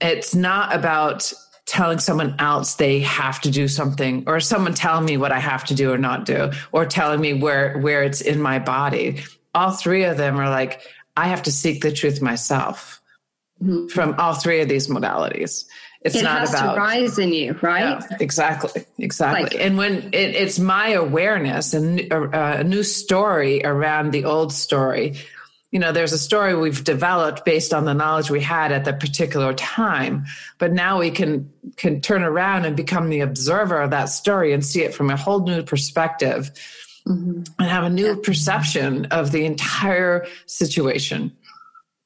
It's 0.00 0.34
not 0.34 0.74
about 0.74 1.32
telling 1.66 1.98
someone 1.98 2.34
else 2.40 2.74
they 2.74 3.00
have 3.00 3.40
to 3.42 3.50
do 3.50 3.68
something 3.68 4.24
or 4.26 4.40
someone 4.40 4.74
telling 4.74 5.04
me 5.04 5.16
what 5.16 5.30
I 5.30 5.38
have 5.38 5.64
to 5.66 5.74
do 5.74 5.92
or 5.92 5.98
not 5.98 6.24
do 6.24 6.50
or 6.72 6.84
telling 6.84 7.20
me 7.20 7.34
where 7.34 7.78
where 7.78 8.02
it's 8.02 8.22
in 8.22 8.40
my 8.40 8.58
body. 8.58 9.22
All 9.54 9.70
three 9.70 10.04
of 10.04 10.16
them 10.16 10.40
are 10.40 10.50
like 10.50 10.80
I 11.16 11.28
have 11.28 11.44
to 11.44 11.52
seek 11.52 11.82
the 11.82 11.92
truth 11.92 12.20
myself 12.22 13.00
mm-hmm. 13.62 13.88
from 13.88 14.14
all 14.18 14.34
three 14.34 14.62
of 14.62 14.68
these 14.68 14.88
modalities. 14.88 15.66
It's 16.02 16.16
it 16.16 16.24
not 16.24 16.48
about 16.48 16.78
rise 16.78 17.18
in 17.18 17.32
you, 17.34 17.52
right? 17.60 18.02
Yeah, 18.10 18.16
exactly, 18.20 18.86
exactly. 18.98 19.42
Like, 19.42 19.54
and 19.54 19.76
when 19.76 20.08
it, 20.14 20.34
it's 20.34 20.58
my 20.58 20.88
awareness 20.88 21.74
and 21.74 22.00
a, 22.10 22.60
a 22.60 22.64
new 22.64 22.82
story 22.82 23.62
around 23.64 24.12
the 24.12 24.24
old 24.24 24.50
story 24.50 25.16
you 25.70 25.78
know 25.78 25.92
there's 25.92 26.12
a 26.12 26.18
story 26.18 26.54
we've 26.54 26.84
developed 26.84 27.44
based 27.44 27.72
on 27.72 27.84
the 27.84 27.94
knowledge 27.94 28.30
we 28.30 28.40
had 28.40 28.72
at 28.72 28.84
that 28.84 29.00
particular 29.00 29.54
time 29.54 30.24
but 30.58 30.72
now 30.72 30.98
we 30.98 31.10
can 31.10 31.52
can 31.76 32.00
turn 32.00 32.22
around 32.22 32.64
and 32.64 32.76
become 32.76 33.08
the 33.08 33.20
observer 33.20 33.80
of 33.80 33.90
that 33.90 34.06
story 34.06 34.52
and 34.52 34.64
see 34.64 34.82
it 34.82 34.94
from 34.94 35.10
a 35.10 35.16
whole 35.16 35.40
new 35.40 35.62
perspective 35.62 36.50
mm-hmm. 37.06 37.42
and 37.58 37.68
have 37.68 37.84
a 37.84 37.90
new 37.90 38.14
yeah. 38.14 38.22
perception 38.22 39.06
of 39.06 39.32
the 39.32 39.44
entire 39.44 40.26
situation 40.46 41.36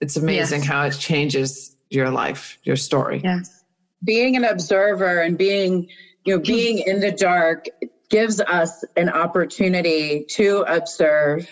it's 0.00 0.16
amazing 0.16 0.60
yes. 0.60 0.68
how 0.68 0.82
it 0.82 0.92
changes 0.92 1.76
your 1.90 2.10
life 2.10 2.58
your 2.64 2.76
story 2.76 3.20
yes 3.24 3.64
being 4.02 4.36
an 4.36 4.44
observer 4.44 5.22
and 5.22 5.38
being 5.38 5.88
you 6.24 6.36
know 6.36 6.42
being 6.42 6.78
in 6.78 7.00
the 7.00 7.12
dark 7.12 7.66
gives 8.10 8.40
us 8.40 8.84
an 8.96 9.08
opportunity 9.08 10.24
to 10.28 10.64
observe 10.68 11.48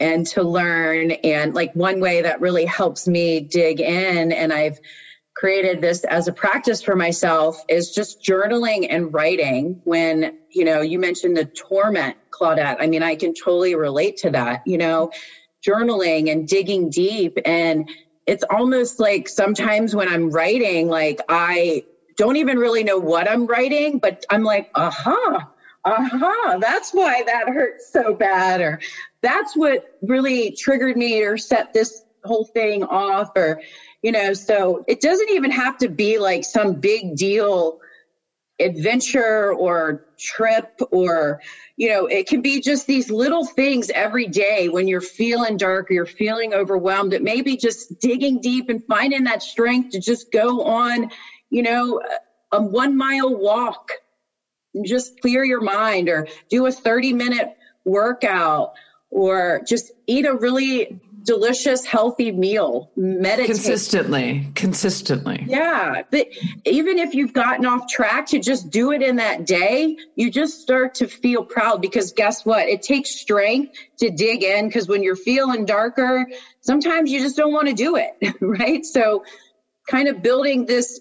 and 0.00 0.26
to 0.28 0.42
learn. 0.42 1.12
And 1.12 1.54
like 1.54 1.74
one 1.74 2.00
way 2.00 2.22
that 2.22 2.40
really 2.40 2.64
helps 2.64 3.06
me 3.06 3.40
dig 3.40 3.80
in, 3.80 4.32
and 4.32 4.52
I've 4.52 4.78
created 5.36 5.80
this 5.80 6.04
as 6.04 6.28
a 6.28 6.32
practice 6.32 6.80
for 6.80 6.94
myself, 6.94 7.60
is 7.68 7.90
just 7.90 8.22
journaling 8.22 8.86
and 8.88 9.12
writing. 9.12 9.80
When, 9.84 10.38
you 10.50 10.64
know, 10.64 10.80
you 10.80 10.98
mentioned 10.98 11.36
the 11.36 11.44
torment, 11.46 12.16
Claudette. 12.30 12.76
I 12.78 12.86
mean, 12.86 13.02
I 13.02 13.16
can 13.16 13.34
totally 13.34 13.74
relate 13.74 14.16
to 14.18 14.30
that, 14.30 14.62
you 14.64 14.78
know, 14.78 15.10
journaling 15.66 16.30
and 16.30 16.46
digging 16.46 16.88
deep. 16.88 17.36
And 17.44 17.88
it's 18.26 18.44
almost 18.48 19.00
like 19.00 19.28
sometimes 19.28 19.94
when 19.94 20.08
I'm 20.08 20.30
writing, 20.30 20.88
like 20.88 21.20
I 21.28 21.84
don't 22.16 22.36
even 22.36 22.58
really 22.58 22.84
know 22.84 22.98
what 22.98 23.28
I'm 23.28 23.46
writing, 23.46 23.98
but 23.98 24.24
I'm 24.30 24.44
like, 24.44 24.70
aha, 24.76 25.50
aha, 25.84 26.56
that's 26.60 26.90
why 26.92 27.22
that 27.24 27.48
hurts 27.48 27.90
so 27.92 28.14
bad. 28.14 28.60
Or 28.60 28.78
that's 29.22 29.56
what 29.56 29.80
really 30.02 30.54
triggered 30.58 30.96
me 30.96 31.22
or 31.22 31.36
set 31.36 31.68
this 31.72 32.04
whole 32.24 32.48
thing 32.54 32.82
off 32.84 33.28
or 33.36 33.58
you 34.02 34.10
know 34.10 34.32
so 34.32 34.82
it 34.88 35.00
doesn't 35.00 35.28
even 35.30 35.50
have 35.50 35.76
to 35.76 35.88
be 35.88 36.18
like 36.18 36.42
some 36.42 36.72
big 36.80 37.14
deal 37.16 37.76
adventure 38.60 39.52
or 39.52 40.00
trip 40.18 40.64
or 40.90 41.38
you 41.76 41.88
know 41.88 42.06
it 42.06 42.26
can 42.26 42.40
be 42.40 42.60
just 42.60 42.86
these 42.86 43.10
little 43.10 43.44
things 43.44 43.90
every 43.94 44.26
day 44.26 44.68
when 44.68 44.88
you're 44.88 45.00
feeling 45.00 45.56
dark 45.56 45.90
or 45.90 45.94
you're 45.94 46.06
feeling 46.06 46.54
overwhelmed 46.54 47.12
it 47.12 47.22
may 47.22 47.42
be 47.42 47.56
just 47.56 47.92
digging 48.00 48.40
deep 48.40 48.68
and 48.68 48.80
finding 48.88 49.24
that 49.24 49.42
strength 49.42 49.90
to 49.90 49.98
just 49.98 50.30
go 50.30 50.62
on 50.62 51.06
you 51.50 51.62
know 51.62 52.00
a 52.52 52.62
one 52.62 52.96
mile 52.96 53.36
walk 53.36 53.90
just 54.82 55.20
clear 55.20 55.44
your 55.44 55.60
mind 55.60 56.08
or 56.08 56.26
do 56.48 56.66
a 56.66 56.72
30 56.72 57.12
minute 57.12 57.56
workout 57.84 58.74
or 59.10 59.62
just 59.66 59.92
eat 60.06 60.26
a 60.26 60.34
really 60.34 61.00
delicious, 61.24 61.84
healthy 61.84 62.30
meal. 62.30 62.90
Meditate 62.96 63.46
consistently, 63.46 64.46
consistently. 64.54 65.44
Yeah, 65.46 66.02
but 66.10 66.26
even 66.64 66.98
if 66.98 67.14
you've 67.14 67.32
gotten 67.32 67.66
off 67.66 67.88
track, 67.88 68.26
to 68.26 68.38
just 68.38 68.70
do 68.70 68.92
it 68.92 69.02
in 69.02 69.16
that 69.16 69.46
day, 69.46 69.96
you 70.16 70.30
just 70.30 70.60
start 70.60 70.94
to 70.96 71.08
feel 71.08 71.44
proud 71.44 71.80
because 71.80 72.12
guess 72.12 72.44
what? 72.44 72.68
It 72.68 72.82
takes 72.82 73.10
strength 73.10 73.74
to 73.98 74.10
dig 74.10 74.42
in 74.42 74.68
because 74.68 74.86
when 74.88 75.02
you're 75.02 75.16
feeling 75.16 75.64
darker, 75.64 76.26
sometimes 76.60 77.10
you 77.10 77.20
just 77.20 77.36
don't 77.36 77.52
want 77.52 77.68
to 77.68 77.74
do 77.74 77.96
it, 77.96 78.34
right? 78.40 78.84
So, 78.84 79.24
kind 79.88 80.08
of 80.08 80.22
building 80.22 80.66
this. 80.66 81.00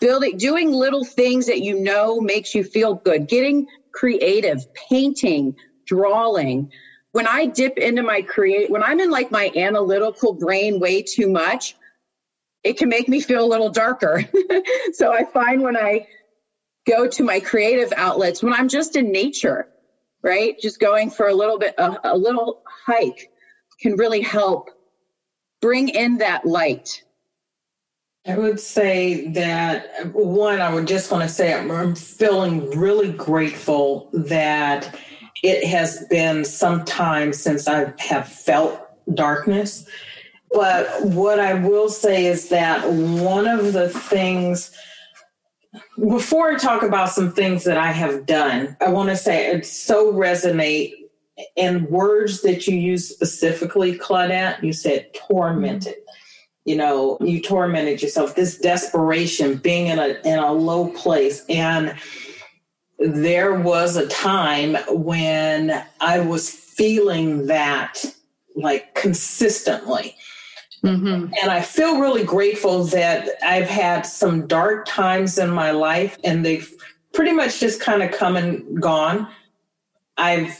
Building, 0.00 0.36
doing 0.36 0.72
little 0.72 1.04
things 1.04 1.46
that 1.46 1.60
you 1.60 1.74
know 1.74 2.20
makes 2.20 2.54
you 2.54 2.62
feel 2.62 2.94
good, 3.04 3.28
getting 3.28 3.66
creative, 3.92 4.64
painting, 4.88 5.54
drawing, 5.86 6.68
when 7.12 7.26
I 7.26 7.46
dip 7.46 7.78
into 7.78 8.02
my 8.02 8.22
create, 8.22 8.70
when 8.70 8.82
I'm 8.82 9.00
in 9.00 9.10
like 9.10 9.30
my 9.30 9.50
analytical 9.56 10.32
brain 10.32 10.78
way 10.78 11.02
too 11.02 11.28
much, 11.28 11.74
it 12.64 12.76
can 12.76 12.88
make 12.88 13.08
me 13.08 13.20
feel 13.20 13.44
a 13.44 13.46
little 13.46 13.70
darker. 13.70 14.24
so 14.92 15.12
I 15.12 15.24
find 15.24 15.62
when 15.62 15.76
I 15.76 16.06
go 16.86 17.06
to 17.08 17.22
my 17.22 17.40
creative 17.40 17.92
outlets, 17.96 18.42
when 18.42 18.52
I'm 18.52 18.68
just 18.68 18.96
in 18.96 19.10
nature, 19.10 19.66
right? 20.22 20.54
Just 20.60 20.80
going 20.80 21.10
for 21.10 21.28
a 21.28 21.34
little 21.34 21.58
bit, 21.58 21.74
a, 21.78 21.96
a 22.04 22.16
little 22.16 22.60
hike 22.86 23.30
can 23.80 23.96
really 23.96 24.20
help 24.20 24.70
bring 25.60 25.88
in 25.88 26.18
that 26.18 26.44
light. 26.44 27.02
I 28.28 28.36
would 28.36 28.60
say 28.60 29.28
that 29.28 30.12
one, 30.12 30.60
I 30.60 30.72
would 30.72 30.86
just 30.86 31.10
want 31.10 31.22
to 31.22 31.28
say 31.30 31.54
I'm 31.54 31.94
feeling 31.94 32.68
really 32.78 33.10
grateful 33.10 34.10
that 34.12 34.94
it 35.42 35.66
has 35.66 36.06
been 36.10 36.44
some 36.44 36.84
time 36.84 37.32
since 37.32 37.66
I 37.66 37.94
have 37.98 38.28
felt 38.28 38.80
darkness. 39.14 39.88
But 40.52 41.06
what 41.06 41.40
I 41.40 41.54
will 41.54 41.88
say 41.88 42.26
is 42.26 42.50
that 42.50 42.90
one 42.90 43.46
of 43.46 43.72
the 43.72 43.88
things, 43.88 44.72
before 45.96 46.52
I 46.52 46.56
talk 46.56 46.82
about 46.82 47.08
some 47.08 47.32
things 47.32 47.64
that 47.64 47.78
I 47.78 47.92
have 47.92 48.26
done, 48.26 48.76
I 48.82 48.90
want 48.90 49.08
to 49.08 49.16
say 49.16 49.52
it 49.52 49.64
so 49.64 50.12
resonate 50.12 50.92
in 51.56 51.86
words 51.88 52.42
that 52.42 52.66
you 52.66 52.76
use 52.76 53.08
specifically, 53.08 53.96
Claudette, 53.96 54.62
you 54.62 54.74
said 54.74 55.14
tormented. 55.14 55.94
You 56.68 56.76
know, 56.76 57.16
you 57.20 57.40
tormented 57.40 58.02
yourself. 58.02 58.34
This 58.34 58.58
desperation, 58.58 59.56
being 59.56 59.86
in 59.86 59.98
a 59.98 60.20
in 60.24 60.38
a 60.38 60.52
low 60.52 60.88
place, 60.88 61.44
and 61.48 61.94
there 62.98 63.54
was 63.54 63.96
a 63.96 64.06
time 64.08 64.76
when 64.88 65.84
I 66.00 66.20
was 66.20 66.50
feeling 66.50 67.46
that 67.46 68.04
like 68.54 68.94
consistently. 68.94 70.16
Mm-hmm. 70.84 71.32
And 71.42 71.50
I 71.50 71.60
feel 71.60 72.00
really 72.00 72.24
grateful 72.24 72.84
that 72.84 73.28
I've 73.42 73.68
had 73.68 74.02
some 74.02 74.46
dark 74.46 74.86
times 74.86 75.38
in 75.38 75.50
my 75.50 75.70
life 75.72 76.18
and 76.22 76.44
they've 76.44 76.72
pretty 77.12 77.32
much 77.32 77.58
just 77.58 77.80
kind 77.80 78.02
of 78.02 78.12
come 78.12 78.36
and 78.36 78.80
gone. 78.80 79.28
I've 80.16 80.56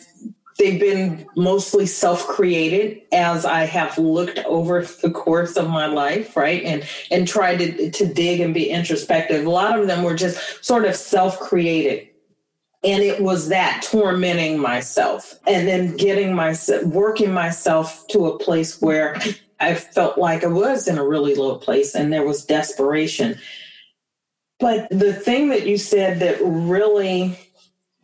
they've 0.59 0.81
been 0.81 1.27
mostly 1.37 1.87
self-created 1.87 3.01
as 3.13 3.45
I 3.45 3.65
have 3.65 3.97
looked 3.97 4.41
over 4.41 4.83
the 4.83 5.11
course 5.11 5.57
of 5.57 5.71
my 5.71 5.87
life, 5.87 6.37
right? 6.37 6.63
And 6.65 6.85
and 7.11 7.27
tried 7.27 7.59
to 7.59 7.91
to 7.91 8.07
dig 8.07 8.41
and 8.41 8.53
be 8.53 8.71
introspective. 8.71 9.47
A 9.47 9.51
lot 9.51 9.79
of 9.79 9.87
them 9.87 10.03
were 10.03 10.15
just 10.15 10.65
sort 10.65 10.85
of 10.85 10.97
self-created 10.97 12.09
and 12.85 13.03
it 13.03 13.21
was 13.21 13.49
that 13.49 13.85
tormenting 13.91 14.59
myself 14.59 15.39
and 15.47 15.67
then 15.67 15.97
getting 15.97 16.35
myself 16.35 16.85
working 16.85 17.33
myself 17.33 18.07
to 18.09 18.27
a 18.27 18.39
place 18.39 18.81
where 18.81 19.21
i 19.59 19.75
felt 19.75 20.17
like 20.17 20.45
i 20.45 20.47
was 20.47 20.87
in 20.87 20.97
a 20.97 21.05
really 21.05 21.35
low 21.35 21.57
place 21.57 21.95
and 21.95 22.13
there 22.13 22.25
was 22.25 22.45
desperation 22.45 23.37
But 24.61 24.89
the 24.91 25.13
thing 25.13 25.49
that 25.49 25.67
you 25.67 25.79
said 25.79 26.21
that 26.21 26.39
really 26.43 27.39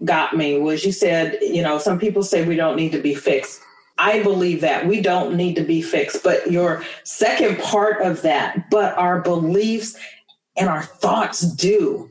got 0.04 0.36
me 0.36 0.58
was 0.58 0.84
you 0.84 0.92
said, 0.92 1.38
you 1.40 1.62
know, 1.62 1.78
some 1.78 1.98
people 1.98 2.22
say 2.22 2.44
we 2.46 2.56
don't 2.56 2.76
need 2.76 2.92
to 2.92 3.00
be 3.00 3.14
fixed. 3.14 3.60
I 3.98 4.22
believe 4.22 4.60
that 4.62 4.86
we 4.86 5.00
don't 5.00 5.36
need 5.36 5.54
to 5.56 5.62
be 5.62 5.80
fixed. 5.80 6.22
But 6.22 6.50
your 6.50 6.82
second 7.04 7.58
part 7.60 8.02
of 8.02 8.22
that, 8.22 8.70
but 8.70 8.96
our 8.98 9.20
beliefs 9.20 9.96
and 10.56 10.68
our 10.68 10.82
thoughts 10.82 11.40
do. 11.40 12.10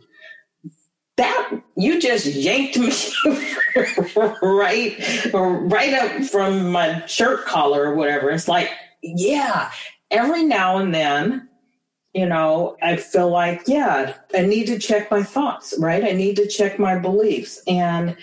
That 1.18 1.62
you 1.76 2.02
just 2.02 2.26
yanked 2.26 2.80
me 2.80 2.92
right, 4.42 5.32
right 5.32 5.94
up 5.94 6.24
from 6.26 6.72
my 6.72 7.06
shirt 7.06 7.46
collar 7.46 7.92
or 7.92 7.96
whatever. 7.96 8.32
It's 8.32 8.48
like, 8.48 8.72
yeah, 9.04 9.70
every 10.10 10.44
now 10.44 10.78
and 10.78 10.94
then 10.94 11.50
you 12.14 12.28
know, 12.28 12.78
I 12.82 12.98
feel 12.98 13.30
like, 13.30 13.64
yeah, 13.68 14.14
I 14.36 14.42
need 14.42 14.68
to 14.68 14.78
check 14.78 15.10
my 15.10 15.24
thoughts, 15.24 15.74
right? 15.80 16.04
I 16.04 16.12
need 16.12 16.36
to 16.36 16.48
check 16.48 16.78
my 16.78 16.98
beliefs. 16.98 17.62
And 17.68 18.16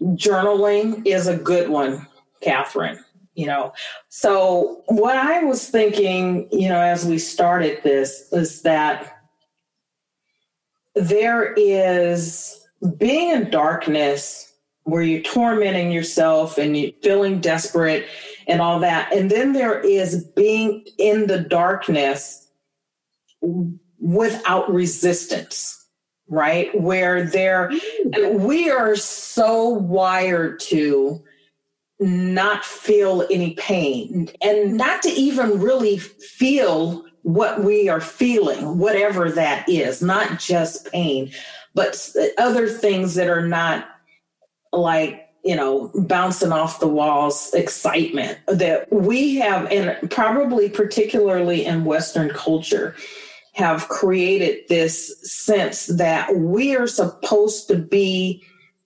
journaling 0.00 1.06
is 1.06 1.28
a 1.28 1.36
good 1.36 1.68
one, 1.68 2.06
Catherine. 2.40 2.98
You 3.34 3.46
know, 3.46 3.72
so 4.10 4.82
what 4.88 5.16
I 5.16 5.42
was 5.42 5.70
thinking, 5.70 6.48
you 6.52 6.68
know, 6.68 6.80
as 6.80 7.06
we 7.06 7.18
started 7.18 7.82
this 7.82 8.28
is 8.30 8.60
that 8.60 9.22
there 10.94 11.54
is 11.54 12.66
being 12.98 13.30
in 13.30 13.50
darkness 13.50 14.52
where 14.84 15.02
you're 15.02 15.22
tormenting 15.22 15.90
yourself 15.90 16.58
and 16.58 16.76
you're 16.76 16.92
feeling 17.02 17.40
desperate 17.40 18.06
and 18.46 18.60
all 18.60 18.78
that. 18.80 19.10
And 19.14 19.30
then 19.30 19.54
there 19.54 19.80
is 19.80 20.24
being 20.36 20.84
in 20.98 21.26
the 21.26 21.38
darkness 21.38 22.41
without 23.98 24.72
resistance, 24.72 25.86
right? 26.28 26.78
Where 26.80 27.24
there, 27.24 27.70
we 28.32 28.70
are 28.70 28.96
so 28.96 29.68
wired 29.68 30.60
to 30.60 31.22
not 32.00 32.64
feel 32.64 33.26
any 33.30 33.54
pain 33.54 34.28
and 34.42 34.76
not 34.76 35.02
to 35.02 35.10
even 35.10 35.60
really 35.60 35.98
feel 35.98 37.04
what 37.22 37.62
we 37.62 37.88
are 37.88 38.00
feeling, 38.00 38.78
whatever 38.78 39.30
that 39.30 39.68
is, 39.68 40.02
not 40.02 40.40
just 40.40 40.90
pain, 40.90 41.30
but 41.74 42.10
other 42.38 42.68
things 42.68 43.14
that 43.14 43.28
are 43.28 43.46
not 43.46 43.88
like 44.72 45.22
you 45.44 45.56
know, 45.56 45.90
bouncing 45.94 46.52
off 46.52 46.78
the 46.78 46.88
walls 46.88 47.52
excitement 47.52 48.38
that 48.46 48.90
we 48.92 49.36
have, 49.36 49.70
and 49.72 50.10
probably 50.10 50.68
particularly 50.68 51.64
in 51.64 51.84
Western 51.84 52.30
culture, 52.30 52.94
have 53.52 53.88
created 53.88 54.66
this 54.68 55.14
sense 55.22 55.86
that 55.86 56.34
we 56.36 56.74
are 56.74 56.86
supposed 56.86 57.68
to 57.68 57.76
be 57.76 58.42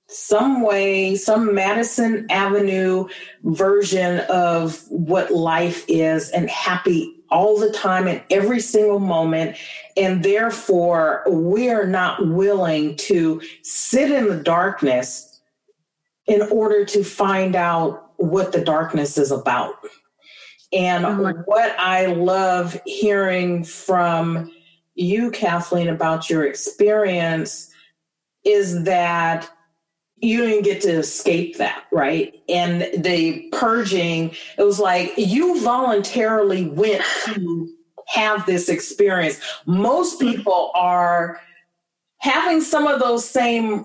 some 0.09 0.63
way, 0.63 1.17
some 1.17 1.55
Madison 1.55 2.27
Avenue 2.31 3.09
version 3.45 4.21
of 4.29 4.85
what 4.89 5.33
life 5.33 5.85
is 5.89 6.31
and 6.31 6.49
happy 6.49 7.13
all 7.31 7.59
the 7.59 7.71
time 7.71 8.07
in 8.07 8.23
every 8.31 8.61
single 8.61 9.01
moment. 9.01 9.57
And 9.97 10.23
therefore, 10.23 11.25
we 11.29 11.71
are 11.71 11.87
not 11.87 12.27
willing 12.27 12.97
to 12.97 13.41
sit 13.63 14.11
in 14.11 14.29
the 14.29 14.43
darkness 14.43 15.41
in 16.27 16.43
order 16.43 16.85
to 16.85 17.05
find 17.05 17.57
out 17.57 18.13
what 18.17 18.53
the 18.53 18.65
darkness 18.65 19.19
is 19.19 19.31
about. 19.31 19.75
And 20.73 21.07
oh 21.07 21.33
what 21.47 21.75
I 21.79 22.07
love 22.07 22.81
hearing 22.85 23.65
from 23.65 24.53
you, 24.97 25.31
Kathleen, 25.31 25.89
about 25.89 26.29
your 26.29 26.45
experience 26.45 27.71
is 28.45 28.85
that 28.85 29.49
you 30.17 30.47
didn't 30.47 30.65
get 30.65 30.81
to 30.83 30.91
escape 30.91 31.59
that, 31.59 31.85
right? 31.93 32.35
And 32.49 33.05
the 33.05 33.49
purging, 33.53 34.35
it 34.57 34.63
was 34.63 34.81
like 34.81 35.13
you 35.17 35.61
voluntarily 35.63 36.69
went 36.69 37.05
to 37.27 37.69
have 38.09 38.47
this 38.47 38.69
experience. 38.69 39.39
Most 39.67 40.19
people 40.19 40.71
are 40.75 41.41
having 42.19 42.63
some 42.63 42.87
of 42.87 42.99
those 42.99 43.29
same 43.29 43.85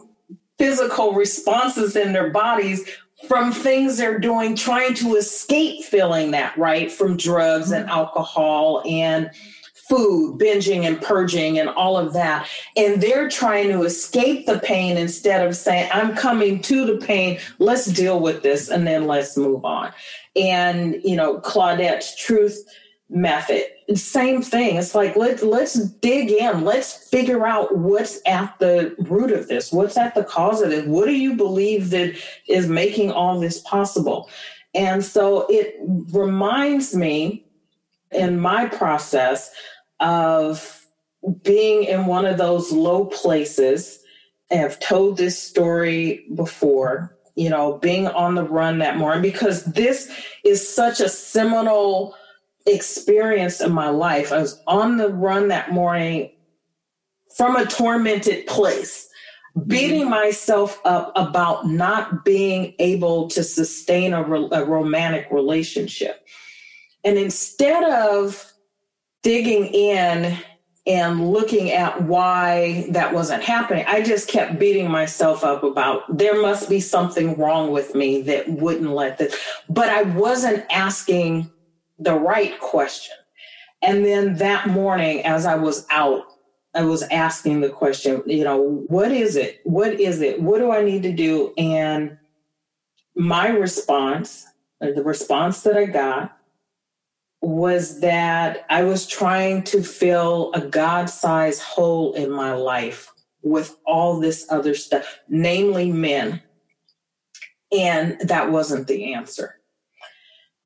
physical 0.58 1.13
responses 1.13 1.95
in 1.95 2.13
their 2.13 2.30
bodies 2.30 2.88
from 3.28 3.52
things 3.52 3.97
they're 3.97 4.19
doing, 4.19 4.56
trying 4.56 4.93
to 4.95 5.15
escape 5.15 5.84
feeling 5.84 6.32
that, 6.32 6.58
right? 6.58 6.91
From 6.91 7.17
drugs 7.17 7.71
and 7.71 7.89
alcohol 7.89 8.82
and 8.88 9.30
food, 9.91 10.39
binging 10.39 10.88
and 10.88 11.01
purging 11.01 11.60
and 11.60 11.67
all 11.67 11.97
of 11.97 12.13
that. 12.13 12.47
And 12.77 13.01
they're 13.01 13.27
trying 13.27 13.67
to 13.71 13.84
escape 13.84 14.45
the 14.45 14.60
pain 14.60 14.95
instead 14.95 15.45
of 15.45 15.54
saying, 15.58 15.89
I'm 15.93 16.15
coming 16.15 16.62
to 16.62 16.86
the 16.86 17.06
pain, 17.06 17.39
let's 17.60 17.88
deal 17.88 18.21
with 18.21 18.41
this 18.41 18.69
and 18.69 18.88
then 18.88 19.06
let's 19.06 19.36
move 19.36 19.65
on. 19.65 19.91
And, 20.38 20.95
you 21.04 21.17
know, 21.17 21.41
Claudette's 21.41 22.15
truth 22.15 22.58
method, 23.10 23.63
same 23.93 24.41
thing. 24.41 24.77
It's 24.77 24.95
like, 24.95 25.17
let, 25.17 25.43
let's 25.43 25.73
dig 25.73 26.32
in, 26.32 26.63
let's 26.63 27.10
figure 27.10 27.45
out 27.45 27.77
what's 27.77 28.21
at 28.25 28.58
the 28.60 28.95
root 28.97 29.34
of 29.34 29.49
this, 29.49 29.73
what's 29.73 29.97
at 29.97 30.15
the 30.15 30.23
cause 30.23 30.62
of 30.62 30.71
it. 30.71 30.88
What 30.88 31.08
do 31.08 31.13
you 31.13 31.36
believe 31.36 31.89
that 31.89 32.15
is 32.47 32.69
making 32.69 33.12
all 33.12 33.41
this 33.41 33.60
possible? 33.60 34.30
And 34.73 35.04
so 35.04 35.45
it 35.49 35.75
reminds 36.13 36.95
me 36.95 37.45
in 38.12 38.39
my 38.39 38.67
process 38.67 39.51
of 40.01 40.85
being 41.43 41.83
in 41.83 42.05
one 42.05 42.25
of 42.25 42.37
those 42.37 42.71
low 42.71 43.05
places. 43.05 43.99
I've 44.51 44.79
told 44.79 45.17
this 45.17 45.41
story 45.41 46.25
before, 46.35 47.15
you 47.35 47.49
know, 47.49 47.77
being 47.77 48.07
on 48.07 48.35
the 48.35 48.43
run 48.43 48.79
that 48.79 48.97
morning 48.97 49.21
because 49.21 49.63
this 49.65 50.11
is 50.43 50.67
such 50.67 50.99
a 50.99 51.07
seminal 51.07 52.15
experience 52.65 53.61
in 53.61 53.71
my 53.71 53.89
life. 53.89 54.33
I 54.33 54.39
was 54.39 54.61
on 54.67 54.97
the 54.97 55.09
run 55.09 55.47
that 55.47 55.71
morning 55.71 56.31
from 57.35 57.55
a 57.55 57.65
tormented 57.65 58.45
place, 58.47 59.07
beating 59.67 60.01
mm-hmm. 60.01 60.09
myself 60.09 60.81
up 60.83 61.13
about 61.15 61.67
not 61.67 62.25
being 62.25 62.73
able 62.79 63.29
to 63.29 63.43
sustain 63.43 64.13
a, 64.13 64.21
a 64.21 64.65
romantic 64.65 65.27
relationship. 65.31 66.25
And 67.03 67.17
instead 67.17 67.83
of 67.83 68.50
digging 69.23 69.65
in 69.67 70.38
and 70.88 71.31
looking 71.31 71.71
at 71.71 72.01
why 72.03 72.88
that 72.89 73.13
wasn't 73.13 73.43
happening, 73.43 73.86
I 73.88 74.01
just 74.01 74.27
kept 74.27 74.57
beating 74.57 74.89
myself 74.89 75.43
up 75.43 75.63
about 75.63 76.17
there 76.17 76.41
must 76.41 76.69
be 76.69 76.79
something 76.79 77.38
wrong 77.38 77.71
with 77.71 77.93
me 77.93 78.21
that 78.23 78.49
wouldn't 78.49 78.89
let 78.89 79.17
this. 79.17 79.36
But 79.69 79.89
I 79.89 80.03
wasn't 80.03 80.65
asking 80.71 81.51
the 81.99 82.15
right 82.15 82.60
question. 82.60 83.15
And 83.84 84.03
then 84.03 84.36
that 84.36 84.67
morning, 84.69 85.23
as 85.23 85.45
I 85.45 85.55
was 85.55 85.86
out, 85.91 86.25
I 86.73 86.84
was 86.84 87.03
asking 87.03 87.62
the 87.62 87.69
question, 87.69 88.23
you 88.25 88.43
know, 88.43 88.84
what 88.88 89.12
is 89.12 89.36
it? 89.36 89.60
What 89.65 89.99
is 89.99 90.21
it? 90.21 90.41
What 90.41 90.60
do 90.60 90.71
I 90.71 90.84
need 90.84 91.03
to 91.03 91.12
do? 91.12 91.53
And 91.57 92.17
my 93.15 93.49
response, 93.49 94.47
the 94.79 95.03
response 95.03 95.62
that 95.63 95.77
I 95.77 95.86
got 95.86 96.38
was 97.41 97.99
that 98.01 98.65
I 98.69 98.84
was 98.84 99.08
trying 99.08 99.63
to 99.63 99.82
fill 99.82 100.51
a 100.54 100.62
God 100.62 101.10
sized 101.10 101.62
hole 101.62 102.13
in 102.13 102.32
my 102.32 102.54
life 102.54 103.12
with 103.41 103.75
all 103.86 104.19
this 104.19 104.45
other 104.49 104.75
stuff, 104.75 105.19
namely 105.27 105.91
men. 105.91 106.41
And 107.75 108.17
that 108.21 108.51
wasn't 108.51 108.88
the 108.88 109.13
answer. 109.13 109.56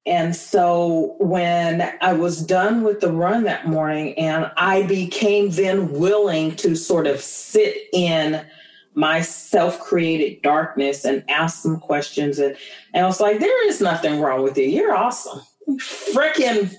And 0.06 0.36
so 0.36 1.16
when 1.20 1.94
I 2.02 2.14
was 2.14 2.46
done 2.46 2.84
with 2.84 3.00
the 3.00 3.12
run 3.12 3.44
that 3.46 3.68
morning, 3.68 4.14
and 4.20 4.52
I 4.58 4.84
became 4.84 5.52
then 5.52 5.92
willing 5.94 6.56
to 6.58 6.76
sort 6.76 7.08
of 7.08 7.22
sit 7.22 7.76
in 7.94 8.46
my 8.94 9.22
self 9.22 9.80
created 9.80 10.42
darkness 10.42 11.06
and 11.06 11.24
ask 11.30 11.62
some 11.64 11.80
questions. 11.80 12.38
And, 12.38 12.56
and 12.94 13.06
I 13.06 13.08
was 13.08 13.20
like, 13.20 13.40
there 13.40 13.68
is 13.68 13.82
nothing 13.82 14.20
wrong 14.20 14.44
with 14.44 14.58
you. 14.58 14.66
You're 14.66 14.96
awesome 14.96 15.42
freaking 15.70 16.74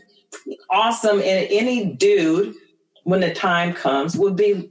awesome. 0.70 1.18
And 1.18 1.46
any 1.51 1.94
dude, 1.94 2.55
when 3.05 3.20
the 3.20 3.35
time 3.35 3.72
comes, 3.72 4.16
would 4.16 4.37
be 4.37 4.70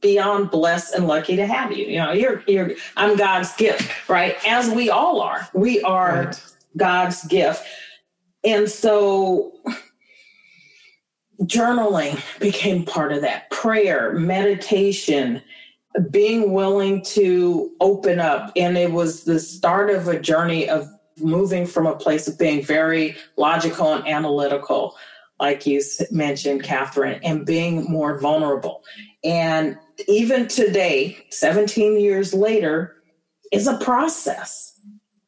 beyond 0.00 0.50
blessed 0.50 0.94
and 0.94 1.06
lucky 1.06 1.36
to 1.36 1.46
have 1.46 1.72
you. 1.72 1.86
You 1.86 1.98
know, 1.98 2.12
you're 2.12 2.42
you're 2.46 2.72
I'm 2.96 3.16
God's 3.16 3.54
gift, 3.56 4.08
right? 4.08 4.36
As 4.46 4.70
we 4.70 4.90
all 4.90 5.20
are. 5.20 5.48
We 5.54 5.82
are 5.82 6.24
right. 6.24 6.44
God's 6.76 7.24
gift. 7.26 7.64
And 8.44 8.68
so 8.68 9.52
journaling 11.42 12.20
became 12.38 12.84
part 12.84 13.12
of 13.12 13.22
that. 13.22 13.50
Prayer, 13.50 14.12
meditation, 14.12 15.42
being 16.10 16.52
willing 16.52 17.02
to 17.04 17.70
open 17.80 18.18
up. 18.20 18.52
And 18.56 18.76
it 18.76 18.92
was 18.92 19.24
the 19.24 19.40
start 19.40 19.90
of 19.90 20.08
a 20.08 20.18
journey 20.18 20.68
of 20.68 20.88
moving 21.18 21.66
from 21.66 21.86
a 21.86 21.96
place 21.96 22.28
of 22.28 22.38
being 22.38 22.62
very 22.62 23.16
logical 23.36 23.92
and 23.92 24.06
analytical, 24.06 24.96
like 25.40 25.66
you 25.66 25.82
mentioned, 26.10 26.62
Catherine, 26.62 27.20
and 27.22 27.44
being 27.44 27.84
more 27.84 28.18
vulnerable. 28.18 28.82
And 29.22 29.76
even 30.08 30.48
today, 30.48 31.24
17 31.30 31.98
years 31.98 32.34
later, 32.34 32.96
is 33.52 33.66
a 33.66 33.78
process, 33.78 34.78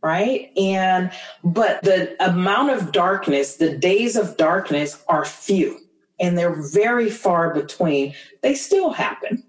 right? 0.03 0.51
And, 0.57 1.12
but 1.44 1.83
the 1.83 2.16
amount 2.25 2.70
of 2.70 2.92
darkness, 2.92 3.57
the 3.57 3.77
days 3.77 4.16
of 4.16 4.37
darkness 4.37 5.03
are 5.09 5.25
few 5.25 5.79
and 6.18 6.37
they're 6.37 6.62
very 6.72 7.11
far 7.11 7.53
between. 7.55 8.14
They 8.42 8.55
still 8.55 8.90
happen. 8.90 9.44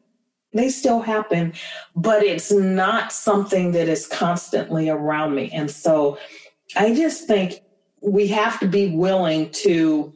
They 0.53 0.69
still 0.69 1.01
happen, 1.01 1.53
but 1.95 2.23
it's 2.23 2.51
not 2.51 3.11
something 3.11 3.71
that 3.73 3.87
is 3.87 4.07
constantly 4.07 4.89
around 4.89 5.35
me. 5.35 5.51
And 5.51 5.69
so 5.69 6.17
I 6.75 6.93
just 6.93 7.27
think 7.27 7.61
we 8.01 8.27
have 8.27 8.59
to 8.59 8.67
be 8.67 8.95
willing 8.95 9.49
to 9.51 10.13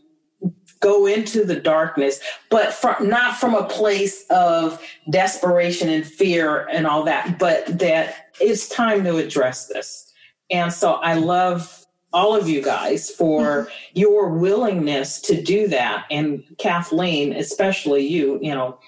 go 0.80 1.06
into 1.06 1.46
the 1.46 1.60
darkness, 1.60 2.20
but 2.50 2.74
from 2.74 3.08
not 3.08 3.38
from 3.38 3.54
a 3.54 3.68
place 3.68 4.26
of 4.30 4.82
desperation 5.10 5.90
and 5.90 6.06
fear 6.06 6.68
and 6.72 6.88
all 6.88 7.04
that, 7.04 7.38
but 7.38 7.80
that 7.80 8.32
it's 8.40 8.68
time 8.68 9.04
to 9.04 9.18
address 9.18 9.68
this. 9.68 10.12
And 10.50 10.74
so 10.74 10.94
I 10.94 11.14
love 11.14 11.86
all 12.14 12.36
of 12.36 12.50
you 12.50 12.62
guys 12.62 13.10
for 13.10 13.42
mm-hmm. 13.42 13.70
your 13.94 14.30
willingness 14.30 15.22
to 15.22 15.42
do 15.42 15.68
that. 15.68 16.06
And 16.12 16.44
Kathleen, 16.58 17.34
especially 17.34 18.06
you, 18.06 18.40
you 18.42 18.54
know, 18.54 18.80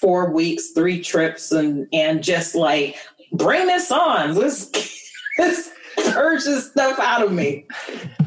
four 0.00 0.30
weeks, 0.30 0.70
three 0.70 1.02
trips, 1.02 1.52
and 1.52 1.86
and 1.92 2.22
just 2.22 2.54
like 2.54 2.96
bring 3.32 3.66
this 3.66 3.90
on. 3.90 4.34
Let's, 4.34 4.70
let's 5.38 5.70
purge 5.96 6.44
this 6.44 6.70
stuff 6.70 6.98
out 6.98 7.22
of 7.22 7.32
me. 7.32 7.66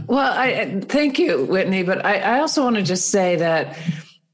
Well, 0.08 0.34
I 0.34 0.82
thank 0.82 1.20
you, 1.20 1.46
Whitney. 1.46 1.84
But 1.84 2.06
I, 2.06 2.20
I 2.20 2.40
also 2.40 2.64
want 2.64 2.76
to 2.76 2.84
just 2.84 3.10
say 3.10 3.38
that 3.38 3.78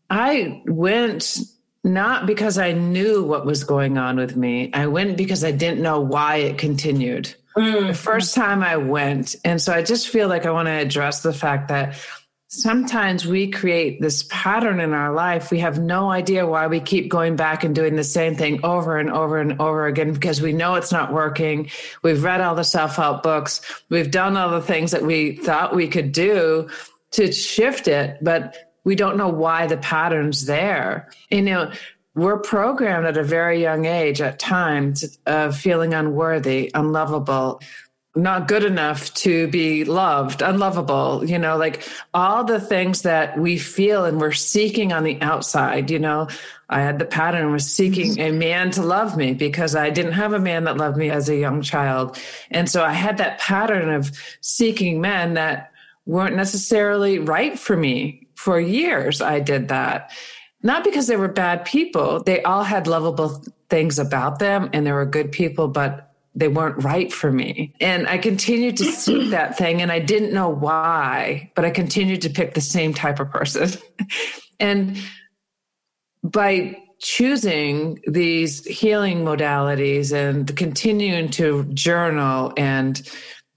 I 0.10 0.64
went 0.66 1.40
not 1.84 2.26
because 2.26 2.58
I 2.58 2.74
knew 2.74 3.24
what 3.24 3.46
was 3.46 3.64
going 3.64 3.98
on 3.98 4.18
with 4.18 4.36
me. 4.36 4.72
I 4.74 4.88
went 4.88 5.18
because 5.18 5.44
I 5.44 5.52
didn't 5.52 5.82
know 5.82 6.02
why 6.02 6.38
it 6.38 6.58
continued. 6.58 7.34
Mm. 7.56 7.88
The 7.88 7.94
first 7.94 8.36
time 8.36 8.62
I 8.62 8.78
went. 8.78 9.36
And 9.46 9.62
so 9.62 9.74
I 9.74 9.82
just 9.82 10.10
feel 10.10 10.28
like 10.28 10.46
I 10.46 10.52
want 10.52 10.68
to 10.68 10.74
address 10.74 11.22
the 11.22 11.34
fact 11.34 11.70
that 11.70 11.96
sometimes 12.50 13.26
we 13.26 13.52
create 13.52 14.02
this 14.02 14.24
pattern 14.30 14.80
in 14.80 14.94
our 14.94 15.14
life. 15.14 15.52
We 15.52 15.60
have 15.60 15.80
no 15.80 16.10
idea 16.10 16.48
why 16.48 16.68
we 16.68 16.80
keep 16.80 17.10
going 17.10 17.36
back 17.36 17.64
and 17.64 17.76
doing 17.76 17.96
the 17.96 18.04
same 18.04 18.36
thing 18.36 18.64
over 18.64 18.98
and 18.98 19.10
over 19.12 19.38
and 19.38 19.60
over 19.62 19.86
again 19.86 20.14
because 20.14 20.42
we 20.42 20.54
know 20.54 20.76
it's 20.76 20.92
not 20.92 21.12
working. 21.12 21.70
We've 22.04 22.24
read 22.24 22.42
all 22.42 22.56
the 22.56 22.64
self 22.64 22.96
help 22.96 23.24
books. 23.24 23.62
We've 23.90 24.12
done 24.12 24.38
all 24.38 24.52
the 24.52 24.62
things 24.62 24.92
that 24.92 25.04
we 25.04 25.36
thought 25.36 25.76
we 25.76 25.88
could 25.88 26.12
do 26.12 26.70
to 27.12 27.32
shift 27.32 27.88
it, 27.88 28.18
but 28.22 28.56
we 28.84 28.96
don't 28.96 29.18
know 29.18 29.30
why 29.30 29.68
the 29.68 29.78
pattern's 29.78 30.46
there. 30.46 31.10
You 31.30 31.42
know, 31.42 31.72
we're 32.16 32.40
programmed 32.40 33.06
at 33.06 33.18
a 33.18 33.24
very 33.24 33.62
young 33.62 33.86
age 33.86 34.22
at 34.22 34.40
times 34.40 35.20
of 35.26 35.56
feeling 35.56 35.94
unworthy, 35.94 36.72
unlovable, 36.74 37.62
not 38.18 38.48
good 38.48 38.64
enough 38.64 39.14
to 39.14 39.48
be 39.48 39.84
loved, 39.84 40.42
unlovable, 40.42 41.24
you 41.24 41.38
know, 41.38 41.56
like 41.56 41.88
all 42.14 42.44
the 42.44 42.60
things 42.60 43.04
that 43.04 43.38
we 43.38 43.58
feel 43.58 44.06
and 44.06 44.20
we're 44.20 44.32
seeking 44.32 44.92
on 44.92 45.04
the 45.04 45.22
outside, 45.22 45.92
you 45.92 46.00
know. 46.00 46.28
I 46.70 46.82
had 46.82 47.00
the 47.00 47.06
pattern 47.06 47.52
was 47.52 47.66
seeking 47.66 48.20
a 48.20 48.32
man 48.32 48.72
to 48.72 48.82
love 48.82 49.16
me 49.16 49.34
because 49.34 49.76
I 49.76 49.90
didn't 49.90 50.14
have 50.14 50.34
a 50.34 50.40
man 50.40 50.66
that 50.66 50.78
loved 50.78 50.98
me 50.98 51.10
as 51.10 51.30
a 51.30 51.38
young 51.38 51.62
child. 51.62 52.18
And 52.52 52.70
so 52.70 52.84
I 52.84 52.92
had 52.92 53.18
that 53.20 53.40
pattern 53.40 53.90
of 53.90 54.12
seeking 54.42 55.00
men 55.00 55.36
that 55.36 55.72
weren't 56.06 56.36
necessarily 56.36 57.20
right 57.20 57.58
for 57.58 57.78
me. 57.78 58.28
For 58.36 58.60
years 58.60 59.22
I 59.22 59.40
did 59.40 59.70
that. 59.70 60.12
Not 60.64 60.84
because 60.84 61.08
they 61.08 61.16
were 61.16 61.28
bad 61.28 61.66
people. 61.66 62.24
They 62.24 62.42
all 62.44 62.64
had 62.64 62.88
lovable 62.88 63.44
things 63.70 64.00
about 64.00 64.40
them 64.40 64.70
and 64.74 64.86
they 64.86 64.92
were 64.92 65.06
good 65.06 65.32
people, 65.32 65.68
but 65.68 66.07
they 66.38 66.48
weren't 66.48 66.84
right 66.84 67.12
for 67.12 67.32
me. 67.32 67.74
And 67.82 68.08
I 68.08 68.20
continued 68.20 68.78
to 68.78 68.86
seek 68.86 69.30
that 69.32 69.58
thing 69.58 69.82
and 69.82 69.92
I 69.92 70.00
didn't 70.00 70.34
know 70.34 70.50
why, 70.50 71.52
but 71.56 71.66
I 71.66 71.72
continued 71.72 72.22
to 72.22 72.30
pick 72.30 72.54
the 72.54 72.62
same 72.62 72.94
type 72.94 73.20
of 73.20 73.32
person. 73.32 73.70
and 74.60 74.98
by 76.24 76.78
choosing 77.00 78.00
these 78.08 78.64
healing 78.66 79.24
modalities 79.24 80.14
and 80.14 80.56
continuing 80.56 81.30
to 81.30 81.64
journal 81.74 82.54
and 82.56 83.02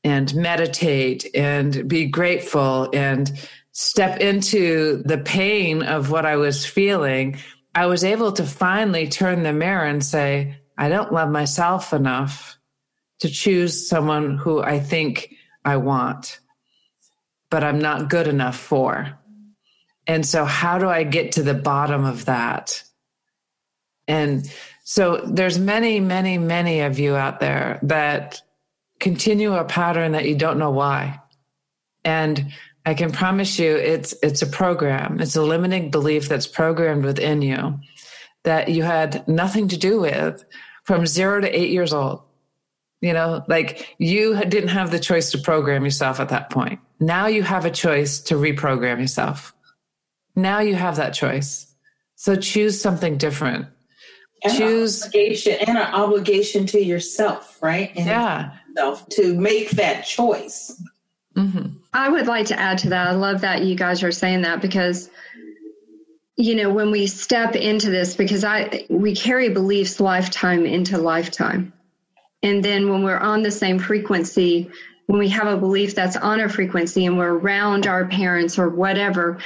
and 0.03 0.35
meditate 0.35 1.27
and 1.35 1.87
be 1.87 2.07
grateful 2.07 2.89
and 2.95 3.31
step 3.73 4.19
into 4.21 5.03
the 5.05 5.19
pain 5.19 5.83
of 5.83 6.11
what 6.11 6.25
I 6.25 6.37
was 6.37 6.65
feeling, 6.65 7.39
I 7.75 7.85
was 7.85 8.03
able 8.03 8.33
to 8.33 8.45
finally 8.45 9.09
turn 9.09 9.43
the 9.43 9.53
mirror 9.53 9.85
and 9.85 10.03
say, 10.03 10.57
I 10.79 10.89
don't 10.89 11.13
love 11.13 11.29
myself 11.31 11.93
enough 11.93 12.59
to 13.21 13.29
choose 13.29 13.89
someone 13.89 14.37
who 14.37 14.63
I 14.63 14.81
think 14.81 15.35
I 15.65 15.77
want, 15.77 16.41
but 17.51 17.65
I'm 17.65 17.79
not 17.79 18.11
good 18.11 18.27
enough 18.27 18.59
for. 18.59 19.19
And 20.07 20.27
so, 20.27 20.45
how 20.45 20.79
do 20.79 20.89
I 20.89 21.05
get 21.05 21.33
to 21.33 21.43
the 21.43 21.55
bottom 21.55 22.05
of 22.05 22.25
that? 22.25 22.83
And 24.09 24.51
so, 24.85 25.19
there's 25.19 25.59
many, 25.59 26.01
many, 26.01 26.39
many 26.39 26.81
of 26.81 26.99
you 26.99 27.15
out 27.15 27.41
there 27.41 27.79
that 27.83 28.43
continue 28.99 29.55
a 29.55 29.65
pattern 29.65 30.13
that 30.13 30.27
you 30.27 30.37
don't 30.37 30.59
know 30.59 30.71
why. 30.71 31.21
And 32.05 32.53
I 32.87 32.95
can 32.95 33.13
promise 33.13 33.59
you 33.59 33.77
it's 33.77 34.15
it's 34.23 34.43
a 34.43 34.47
program. 34.47 35.21
It's 35.21 35.37
a 35.37 35.43
limiting 35.43 35.91
belief 35.91 36.29
that's 36.29 36.47
programmed 36.47 37.05
within 37.05 37.43
you 37.43 37.79
that 38.45 38.69
you 38.71 38.83
had 38.83 39.27
nothing 39.29 39.69
to 39.69 39.77
do 39.77 40.01
with 40.01 40.45
from 40.85 41.07
0 41.07 41.43
to 41.43 41.49
8 41.49 41.71
years 41.71 41.93
old. 41.93 42.23
You 43.01 43.15
know, 43.15 43.45
like 43.49 43.95
you 43.99 44.39
didn't 44.45 44.69
have 44.69 44.91
the 44.91 44.99
choice 44.99 45.31
to 45.33 45.39
program 45.39 45.85
yourself 45.85 46.21
at 46.21 46.29
that 46.29 46.51
point. 46.51 46.81
Now 46.99 47.27
you 47.27 47.43
have 47.43 47.65
a 47.65 47.71
choice 47.71 48.21
to 48.23 48.35
reprogram 48.35 49.01
yourself. 49.01 49.55
Now 50.37 50.61
you 50.61 50.75
have 50.75 50.97
that 50.97 51.15
choice. 51.15 51.67
So 52.17 52.37
choose 52.37 52.81
something 52.81 53.17
different. 53.17 53.67
And 54.45 54.55
choose 54.55 55.05
obligation 55.05 55.57
and 55.67 55.79
an 55.79 55.95
obligation 55.95 56.67
to 56.67 56.83
yourself, 56.83 57.59
right? 57.63 57.93
And 57.97 58.07
yeah. 58.07 58.53
Yourself 58.69 59.09
to 59.11 59.35
make 59.35 59.71
that 59.73 60.05
choice. 60.05 60.83
Mm-hmm. 61.37 61.79
I 61.95 62.09
would 62.09 62.27
like 62.27 62.47
to 62.47 62.59
add 62.59 62.79
to 62.79 62.91
that. 62.91 63.09
I 63.09 63.13
love 63.13 63.41
that 63.43 63.63
you 63.63 63.75
guys 63.75 64.03
are 64.03 64.13
saying 64.13 64.43
that 64.43 64.61
because 64.61 65.11
you 66.37 66.55
know 66.55 66.71
when 66.71 66.91
we 66.91 67.07
step 67.07 67.55
into 67.55 67.91
this 67.91 68.17
because 68.17 68.45
i 68.45 68.87
we 68.89 69.15
carry 69.15 69.51
beliefs 69.51 70.01
lifetime 70.01 70.65
into 70.65 70.97
lifetime 70.97 71.71
and 72.43 72.65
then 72.65 72.89
when 72.89 73.03
we're 73.03 73.19
on 73.19 73.43
the 73.43 73.51
same 73.51 73.79
frequency, 73.79 74.71
when 75.07 75.19
we 75.19 75.29
have 75.29 75.47
a 75.47 75.57
belief 75.57 75.95
that's 75.95 76.17
on 76.17 76.41
a 76.41 76.49
frequency 76.49 77.07
and 77.07 77.19
we're 77.19 77.35
around 77.35 77.87
our 77.87 78.07
parents 78.07 78.59
or 78.59 78.69
whatever, 78.69 79.39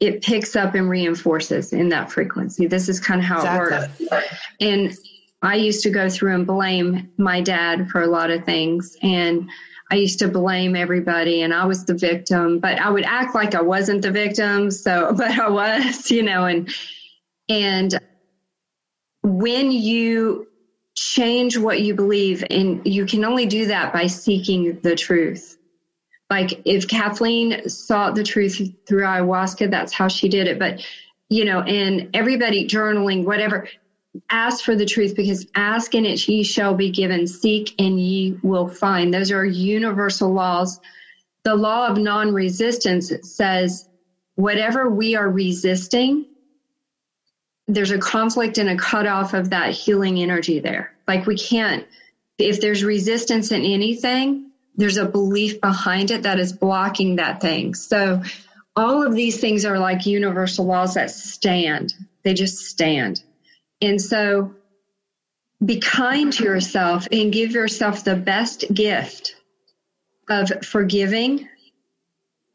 it 0.00 0.20
picks 0.22 0.56
up 0.56 0.74
and 0.74 0.90
reinforces 0.90 1.72
in 1.72 1.88
that 1.90 2.10
frequency. 2.10 2.66
This 2.66 2.88
is 2.88 2.98
kind 2.98 3.20
of 3.20 3.26
how 3.26 3.38
exactly. 3.38 4.06
it 4.06 4.12
works. 4.12 4.26
And 4.60 4.98
I 5.42 5.54
used 5.54 5.82
to 5.84 5.90
go 5.90 6.08
through 6.08 6.34
and 6.34 6.46
blame 6.46 7.10
my 7.18 7.40
dad 7.40 7.88
for 7.88 8.02
a 8.02 8.06
lot 8.06 8.30
of 8.30 8.44
things. 8.44 8.96
And 9.02 9.48
I 9.90 9.96
used 9.96 10.18
to 10.20 10.28
blame 10.28 10.74
everybody 10.74 11.42
and 11.42 11.54
I 11.54 11.66
was 11.66 11.84
the 11.84 11.94
victim, 11.94 12.58
but 12.58 12.80
I 12.80 12.90
would 12.90 13.04
act 13.04 13.34
like 13.34 13.54
I 13.54 13.62
wasn't 13.62 14.02
the 14.02 14.10
victim. 14.10 14.70
So, 14.70 15.12
but 15.16 15.30
I 15.30 15.48
was, 15.48 16.10
you 16.10 16.22
know, 16.22 16.46
and, 16.46 16.68
and 17.48 17.98
when 19.22 19.70
you 19.70 20.48
change 21.02 21.58
what 21.58 21.80
you 21.80 21.94
believe. 21.94 22.44
And 22.48 22.86
you 22.86 23.06
can 23.06 23.24
only 23.24 23.46
do 23.46 23.66
that 23.66 23.92
by 23.92 24.06
seeking 24.06 24.80
the 24.82 24.94
truth. 24.94 25.56
Like 26.30 26.62
if 26.64 26.88
Kathleen 26.88 27.68
sought 27.68 28.14
the 28.14 28.24
truth 28.24 28.60
through 28.86 29.02
ayahuasca, 29.02 29.70
that's 29.70 29.92
how 29.92 30.08
she 30.08 30.28
did 30.28 30.46
it. 30.48 30.58
But, 30.58 30.84
you 31.28 31.44
know, 31.44 31.60
and 31.60 32.10
everybody 32.14 32.66
journaling, 32.66 33.24
whatever, 33.24 33.68
ask 34.30 34.64
for 34.64 34.76
the 34.76 34.86
truth 34.86 35.14
because 35.16 35.46
ask 35.54 35.94
and 35.94 36.06
it 36.06 36.26
ye 36.28 36.42
shall 36.42 36.74
be 36.74 36.90
given, 36.90 37.26
seek 37.26 37.74
and 37.78 38.00
ye 38.00 38.38
will 38.42 38.68
find. 38.68 39.12
Those 39.12 39.32
are 39.32 39.44
universal 39.44 40.32
laws. 40.32 40.80
The 41.44 41.54
law 41.54 41.88
of 41.88 41.98
non 41.98 42.32
resistance 42.32 43.12
says 43.22 43.86
whatever 44.36 44.88
we 44.88 45.16
are 45.16 45.28
resisting, 45.28 46.26
there's 47.68 47.90
a 47.90 47.98
conflict 47.98 48.58
and 48.58 48.68
a 48.68 48.76
cutoff 48.76 49.34
of 49.34 49.50
that 49.50 49.70
healing 49.70 50.20
energy 50.20 50.58
there. 50.58 50.92
Like 51.06 51.26
we 51.26 51.36
can't, 51.36 51.86
if 52.38 52.60
there's 52.60 52.84
resistance 52.84 53.52
in 53.52 53.62
anything, 53.62 54.50
there's 54.76 54.96
a 54.96 55.04
belief 55.04 55.60
behind 55.60 56.10
it 56.10 56.22
that 56.22 56.38
is 56.38 56.52
blocking 56.52 57.16
that 57.16 57.40
thing. 57.40 57.74
So 57.74 58.22
all 58.74 59.06
of 59.06 59.14
these 59.14 59.40
things 59.40 59.64
are 59.64 59.78
like 59.78 60.06
universal 60.06 60.64
laws 60.64 60.94
that 60.94 61.10
stand. 61.10 61.94
They 62.22 62.34
just 62.34 62.66
stand. 62.66 63.22
And 63.80 64.00
so 64.00 64.54
be 65.64 65.78
kind 65.78 66.32
to 66.32 66.44
yourself 66.44 67.06
and 67.12 67.32
give 67.32 67.52
yourself 67.52 68.04
the 68.04 68.16
best 68.16 68.64
gift 68.72 69.36
of 70.28 70.64
forgiving 70.64 71.48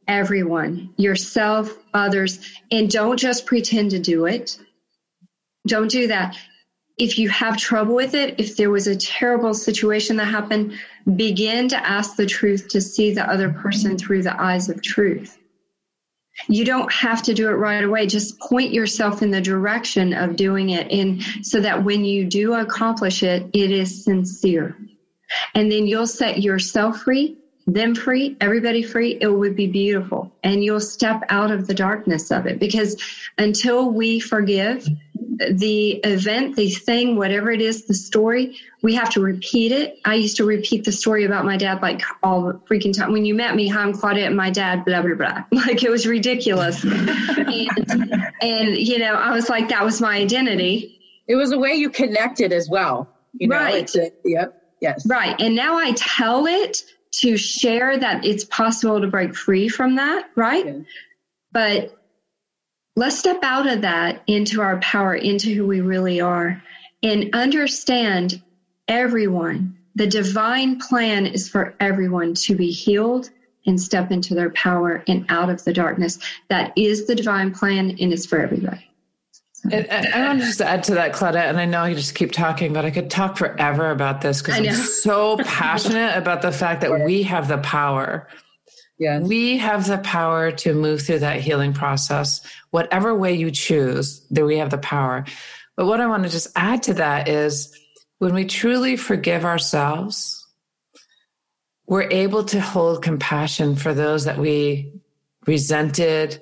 everyone, 0.07 0.93
yourself, 0.97 1.77
others, 1.93 2.39
and 2.71 2.89
don't 2.89 3.17
just 3.17 3.45
pretend 3.45 3.91
to 3.91 3.99
do 3.99 4.25
it 4.25 4.57
don't 5.67 5.91
do 5.91 6.07
that. 6.07 6.37
If 6.97 7.19
you 7.19 7.29
have 7.29 7.57
trouble 7.57 7.93
with 7.93 8.15
it, 8.15 8.39
if 8.39 8.57
there 8.57 8.71
was 8.71 8.87
a 8.87 8.95
terrible 8.95 9.53
situation 9.53 10.17
that 10.17 10.25
happened, 10.25 10.79
begin 11.15 11.67
to 11.69 11.77
ask 11.77 12.15
the 12.15 12.25
truth 12.25 12.69
to 12.69 12.81
see 12.81 13.13
the 13.13 13.29
other 13.29 13.49
person 13.51 13.97
through 13.97 14.23
the 14.23 14.41
eyes 14.41 14.69
of 14.69 14.81
truth. 14.81 15.37
You 16.47 16.65
don't 16.65 16.91
have 16.91 17.21
to 17.23 17.33
do 17.33 17.49
it 17.49 17.53
right 17.53 17.83
away. 17.83 18.07
Just 18.07 18.39
point 18.39 18.73
yourself 18.73 19.21
in 19.21 19.31
the 19.31 19.41
direction 19.41 20.13
of 20.13 20.35
doing 20.35 20.69
it 20.69 20.91
and 20.91 21.21
so 21.45 21.59
that 21.61 21.83
when 21.83 22.05
you 22.05 22.25
do 22.25 22.53
accomplish 22.53 23.23
it, 23.23 23.47
it 23.53 23.71
is 23.71 24.03
sincere. 24.03 24.77
And 25.53 25.71
then 25.71 25.87
you'll 25.87 26.07
set 26.07 26.41
yourself 26.41 27.01
free 27.01 27.37
them 27.67 27.93
free, 27.93 28.37
everybody 28.39 28.81
free, 28.81 29.17
it 29.19 29.27
would 29.27 29.55
be 29.55 29.67
beautiful. 29.67 30.31
And 30.41 30.63
you'll 30.63 30.79
step 30.79 31.23
out 31.29 31.51
of 31.51 31.67
the 31.67 31.73
darkness 31.73 32.31
of 32.31 32.45
it 32.45 32.59
because 32.59 32.95
until 33.37 33.91
we 33.91 34.21
forgive 34.21 34.87
the 35.51 35.91
event, 36.05 36.55
the 36.55 36.69
thing, 36.69 37.17
whatever 37.17 37.51
it 37.51 37.61
is, 37.61 37.85
the 37.85 37.93
story, 37.93 38.57
we 38.81 38.95
have 38.95 39.09
to 39.11 39.21
repeat 39.21 39.73
it. 39.73 39.99
I 40.05 40.15
used 40.15 40.37
to 40.37 40.45
repeat 40.45 40.85
the 40.85 40.93
story 40.93 41.25
about 41.25 41.43
my 41.43 41.57
dad 41.57 41.81
like 41.81 42.01
all 42.23 42.43
the 42.43 42.53
freaking 42.53 42.97
time. 42.97 43.11
When 43.11 43.25
you 43.25 43.35
met 43.35 43.53
me, 43.53 43.67
hi, 43.67 43.81
I'm 43.81 43.91
Claudette, 43.91 44.27
and 44.27 44.37
my 44.37 44.49
dad, 44.49 44.85
blah, 44.85 45.01
blah, 45.01 45.15
blah. 45.15 45.43
Like 45.51 45.83
it 45.83 45.91
was 45.91 46.07
ridiculous. 46.07 46.83
and, 46.85 48.31
and, 48.41 48.77
you 48.77 48.97
know, 48.97 49.13
I 49.13 49.31
was 49.31 49.49
like, 49.49 49.67
that 49.69 49.83
was 49.83 49.99
my 49.99 50.15
identity. 50.15 50.99
It 51.27 51.35
was 51.35 51.51
a 51.51 51.59
way 51.59 51.73
you 51.73 51.89
connected 51.89 52.53
as 52.53 52.69
well. 52.69 53.09
You 53.33 53.49
know, 53.49 53.57
right. 53.57 53.93
A, 53.95 54.11
yep. 54.23 54.63
Yes. 54.79 55.05
Right. 55.05 55.35
And 55.41 55.55
now 55.55 55.77
I 55.77 55.91
tell 55.93 56.45
it 56.45 56.83
to 57.19 57.37
share 57.37 57.97
that 57.97 58.25
it's 58.25 58.43
possible 58.45 59.01
to 59.01 59.07
break 59.07 59.35
free 59.35 59.69
from 59.69 59.95
that, 59.95 60.29
right? 60.35 60.85
But 61.51 61.97
let's 62.95 63.17
step 63.17 63.39
out 63.43 63.67
of 63.67 63.81
that 63.81 64.23
into 64.27 64.61
our 64.61 64.79
power, 64.79 65.15
into 65.15 65.53
who 65.53 65.65
we 65.65 65.81
really 65.81 66.21
are, 66.21 66.61
and 67.03 67.33
understand 67.33 68.41
everyone. 68.87 69.77
The 69.95 70.07
divine 70.07 70.79
plan 70.79 71.25
is 71.25 71.49
for 71.49 71.75
everyone 71.79 72.35
to 72.35 72.55
be 72.55 72.71
healed 72.71 73.29
and 73.65 73.81
step 73.81 74.11
into 74.11 74.33
their 74.33 74.51
power 74.51 75.03
and 75.07 75.25
out 75.29 75.49
of 75.49 75.63
the 75.63 75.73
darkness. 75.73 76.19
That 76.49 76.71
is 76.77 77.07
the 77.07 77.15
divine 77.15 77.53
plan 77.53 77.97
and 77.99 78.13
it's 78.13 78.25
for 78.25 78.39
everybody. 78.39 78.86
And 79.71 79.89
I 79.91 80.27
want 80.27 80.39
to 80.39 80.45
just 80.45 80.61
add 80.61 80.83
to 80.85 80.95
that, 80.95 81.13
Claudette, 81.13 81.49
and 81.49 81.57
I 81.57 81.65
know 81.65 81.85
you 81.85 81.95
just 81.95 82.15
keep 82.15 82.31
talking, 82.31 82.73
but 82.73 82.85
I 82.85 82.91
could 82.91 83.09
talk 83.09 83.37
forever 83.37 83.91
about 83.91 84.21
this 84.21 84.41
because 84.41 84.59
I'm 84.59 84.73
so 84.73 85.37
passionate 85.37 86.17
about 86.17 86.41
the 86.41 86.51
fact 86.51 86.81
that 86.81 87.05
we 87.05 87.23
have 87.23 87.47
the 87.47 87.57
power. 87.57 88.27
Yeah. 88.99 89.19
We 89.19 89.57
have 89.57 89.85
the 89.87 89.99
power 89.99 90.51
to 90.51 90.73
move 90.73 91.01
through 91.01 91.19
that 91.19 91.41
healing 91.41 91.73
process, 91.73 92.41
whatever 92.71 93.13
way 93.13 93.33
you 93.33 93.51
choose, 93.51 94.25
that 94.31 94.45
we 94.45 94.57
have 94.57 94.71
the 94.71 94.77
power. 94.79 95.25
But 95.75 95.85
what 95.85 96.01
I 96.01 96.07
want 96.07 96.23
to 96.23 96.29
just 96.29 96.47
add 96.55 96.83
to 96.83 96.95
that 96.95 97.27
is 97.27 97.77
when 98.17 98.33
we 98.33 98.45
truly 98.45 98.97
forgive 98.97 99.45
ourselves, 99.45 100.45
we're 101.85 102.09
able 102.09 102.43
to 102.45 102.59
hold 102.59 103.03
compassion 103.03 103.75
for 103.75 103.93
those 103.93 104.25
that 104.25 104.39
we 104.39 104.91
resented, 105.45 106.41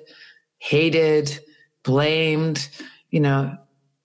hated, 0.58 1.38
blamed, 1.84 2.68
you 3.10 3.20
know, 3.20 3.56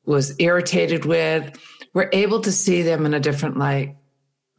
was 0.05 0.35
irritated 0.39 1.05
with, 1.05 1.57
we're 1.93 2.09
able 2.13 2.41
to 2.41 2.51
see 2.51 2.81
them 2.81 3.05
in 3.05 3.13
a 3.13 3.19
different 3.19 3.57
light. 3.57 3.95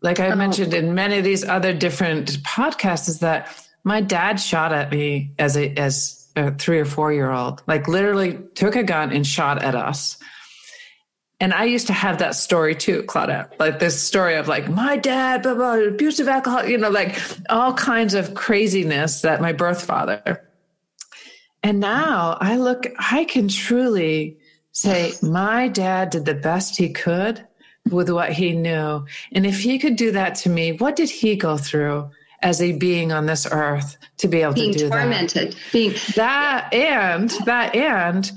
Like 0.03 0.21
I 0.21 0.31
oh. 0.31 0.37
mentioned 0.37 0.75
in 0.75 0.95
many 0.95 1.19
of 1.19 1.25
these 1.25 1.45
other 1.45 1.73
different 1.73 2.43
podcasts, 2.43 3.09
is 3.09 3.21
that 3.21 3.57
my 3.85 4.01
dad 4.01 4.41
shot 4.41 4.73
at 4.73 4.91
me 4.91 5.35
as 5.39 5.57
a 5.57 5.73
as 5.75 6.31
a 6.37 6.53
three 6.55 6.79
or 6.79 6.85
four 6.85 7.13
year 7.13 7.31
old, 7.31 7.63
like 7.67 7.89
literally 7.89 8.39
took 8.55 8.77
a 8.77 8.83
gun 8.83 9.13
and 9.13 9.27
shot 9.27 9.63
at 9.63 9.75
us. 9.75 10.19
And 11.41 11.53
I 11.53 11.65
used 11.65 11.89
to 11.89 11.93
have 11.93 12.19
that 12.19 12.37
story 12.37 12.75
too, 12.75 13.03
Claudette, 13.03 13.59
like 13.59 13.81
this 13.81 14.01
story 14.01 14.37
of 14.37 14.47
like 14.47 14.69
my 14.69 14.97
dad, 14.97 15.43
blah, 15.43 15.55
blah, 15.55 15.75
abusive 15.75 16.29
alcohol, 16.29 16.65
you 16.65 16.79
know, 16.79 16.89
like 16.89 17.19
all 17.51 17.75
kinds 17.75 18.15
of 18.15 18.35
craziness 18.35 19.23
that 19.23 19.41
my 19.41 19.53
birth 19.53 19.85
father. 19.85 20.49
And 21.63 21.81
now 21.81 22.37
I 22.41 22.57
look, 22.57 22.87
I 22.99 23.25
can 23.25 23.49
truly 23.49 24.39
say, 24.73 25.13
My 25.23 25.69
dad 25.69 26.11
did 26.11 26.25
the 26.25 26.35
best 26.35 26.77
he 26.77 26.93
could 26.93 27.47
with 27.91 28.11
what 28.11 28.33
he 28.33 28.53
knew. 28.53 29.05
And 29.33 29.47
if 29.47 29.61
he 29.61 29.79
could 29.79 29.97
do 29.97 30.13
that 30.13 30.35
to 30.37 30.49
me, 30.49 30.73
what 30.73 30.97
did 30.97 31.11
he 31.11 31.37
go 31.37 31.57
through 31.57 32.11
as 32.41 32.61
a 32.61 32.73
being 32.73 33.13
on 33.13 33.27
this 33.27 33.47
earth 33.51 33.97
to 34.19 34.29
be 34.29 34.43
able 34.43 34.55
being 34.55 34.73
to 34.73 34.79
do 34.79 34.89
tormented, 34.89 35.53
that? 35.53 35.73
Being 35.73 35.95
that 36.17 36.73
and 36.73 37.31
that 37.45 37.75
and 37.77 38.31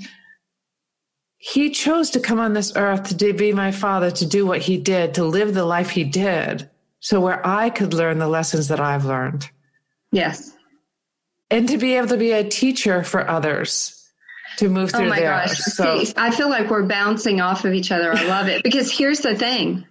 he 1.38 1.70
chose 1.70 2.10
to 2.10 2.20
come 2.20 2.40
on 2.40 2.54
this 2.54 2.72
earth 2.76 3.16
to 3.16 3.32
be 3.32 3.52
my 3.52 3.70
father, 3.70 4.10
to 4.10 4.26
do 4.26 4.46
what 4.46 4.62
he 4.62 4.78
did, 4.78 5.14
to 5.14 5.24
live 5.24 5.54
the 5.54 5.64
life 5.64 5.90
he 5.90 6.02
did, 6.02 6.68
so 7.00 7.20
where 7.20 7.46
I 7.46 7.70
could 7.70 7.94
learn 7.94 8.18
the 8.18 8.28
lessons 8.28 8.68
that 8.68 8.80
I've 8.80 9.04
learned. 9.04 9.48
Yes. 10.10 10.55
And 11.50 11.68
to 11.68 11.78
be 11.78 11.94
able 11.94 12.08
to 12.08 12.16
be 12.16 12.32
a 12.32 12.48
teacher 12.48 13.04
for 13.04 13.28
others 13.28 13.96
to 14.58 14.68
move 14.68 14.90
oh 14.94 14.98
through 14.98 15.06
oh 15.06 15.10
my 15.10 15.20
there. 15.20 15.30
Gosh. 15.30 15.58
So 15.58 16.04
See, 16.04 16.12
I 16.16 16.30
feel 16.30 16.48
like 16.48 16.70
we're 16.70 16.86
bouncing 16.86 17.40
off 17.40 17.64
of 17.64 17.72
each 17.72 17.92
other. 17.92 18.12
I 18.12 18.24
love 18.24 18.48
it 18.48 18.62
because 18.62 18.90
here's 18.90 19.20
the 19.20 19.34
thing. 19.34 19.86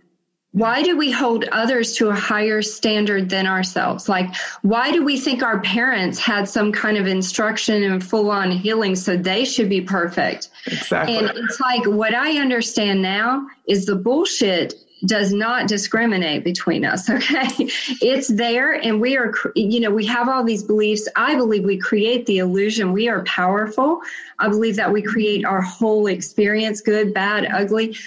Why 0.52 0.84
do 0.84 0.98
we 0.98 1.12
hold 1.12 1.44
others 1.52 1.98
to 1.98 2.08
a 2.08 2.15
higher 2.15 2.62
standard 2.62 3.30
than 3.30 3.46
ourselves? 3.46 4.08
Like, 4.08 4.34
why 4.62 4.94
do 4.94 5.04
we 5.04 5.20
think 5.20 5.44
our 5.44 5.60
parents 5.60 6.18
had 6.18 6.48
some 6.48 6.72
kind 6.72 6.96
of 6.96 7.08
instruction 7.08 7.84
and 7.84 8.02
full 8.02 8.32
on 8.32 8.52
healing 8.52 8.96
so 8.96 9.18
they 9.18 9.44
should 9.44 9.68
be 9.68 9.82
perfect? 9.82 10.48
Exactly. 10.65 11.18
And 11.18 11.30
it's 11.36 11.60
like 11.60 11.86
what 11.86 12.15
I 12.15 12.39
understand 12.39 13.02
now 13.02 13.48
is 13.68 13.86
the 13.86 13.98
bullshit 13.98 14.76
does 15.06 15.34
not 15.34 15.68
discriminate 15.68 16.44
between 16.44 16.86
us. 16.86 17.10
Okay. 17.15 17.70
It's 18.02 18.28
there 18.28 18.74
and 18.74 19.00
we 19.00 19.15
are, 19.18 19.34
you 19.56 19.80
know, 19.80 19.89
we 19.89 20.06
have 20.06 20.28
all 20.28 20.44
these 20.44 20.63
beliefs. 20.63 21.08
I 21.15 21.36
believe 21.36 21.63
we 21.63 21.78
create 21.78 22.26
the 22.26 22.39
illusion 22.39 22.91
we 22.91 23.08
are 23.08 23.24
powerful. 23.24 24.02
I 24.38 24.50
believe 24.50 24.76
that 24.76 24.91
we 24.91 25.02
create 25.02 25.46
our 25.46 25.62
whole 25.62 26.08
experience, 26.08 26.82
good, 26.82 27.13
bad, 27.13 27.48
ugly. 27.52 27.98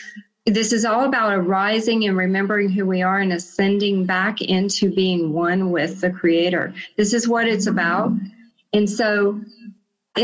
This 0.44 0.72
is 0.72 0.84
all 0.84 1.04
about 1.04 1.32
arising 1.32 2.04
and 2.04 2.16
remembering 2.16 2.70
who 2.70 2.86
we 2.86 3.02
are 3.02 3.18
and 3.18 3.32
ascending 3.32 4.04
back 4.04 4.40
into 4.40 4.94
being 4.94 5.32
one 5.32 5.70
with 5.70 6.00
the 6.00 6.10
creator. 6.10 6.74
This 6.96 7.14
is 7.14 7.26
what 7.26 7.48
it's 7.48 7.66
about. 7.66 8.12
And 8.72 8.88
so 8.88 9.40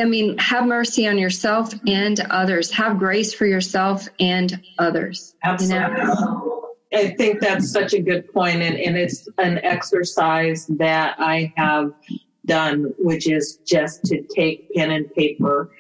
I 0.01 0.05
mean, 0.05 0.39
have 0.39 0.67
mercy 0.67 1.07
on 1.07 1.19
yourself 1.19 1.73
and 1.87 2.19
others. 2.31 2.71
Have 2.73 2.99
grace 2.99 3.33
for 3.33 3.47
yourself 3.47 4.09
and 4.19 4.61
others. 4.79 5.35
Absolutely. 5.43 6.01
You 6.01 6.05
know? 6.05 6.64
I 6.95 7.11
think 7.11 7.41
that's 7.41 7.71
such 7.71 7.93
a 7.93 8.01
good 8.01 8.33
point, 8.33 8.63
and, 8.63 8.77
and 8.77 8.97
it's 8.97 9.29
an 9.39 9.59
exercise 9.65 10.67
that 10.79 11.17
I 11.19 11.53
have 11.57 11.93
done, 12.47 12.93
which 12.99 13.29
is 13.29 13.59
just 13.67 14.05
to 14.05 14.23
take 14.35 14.73
pen 14.75 14.91
and 14.91 15.13
paper 15.15 15.71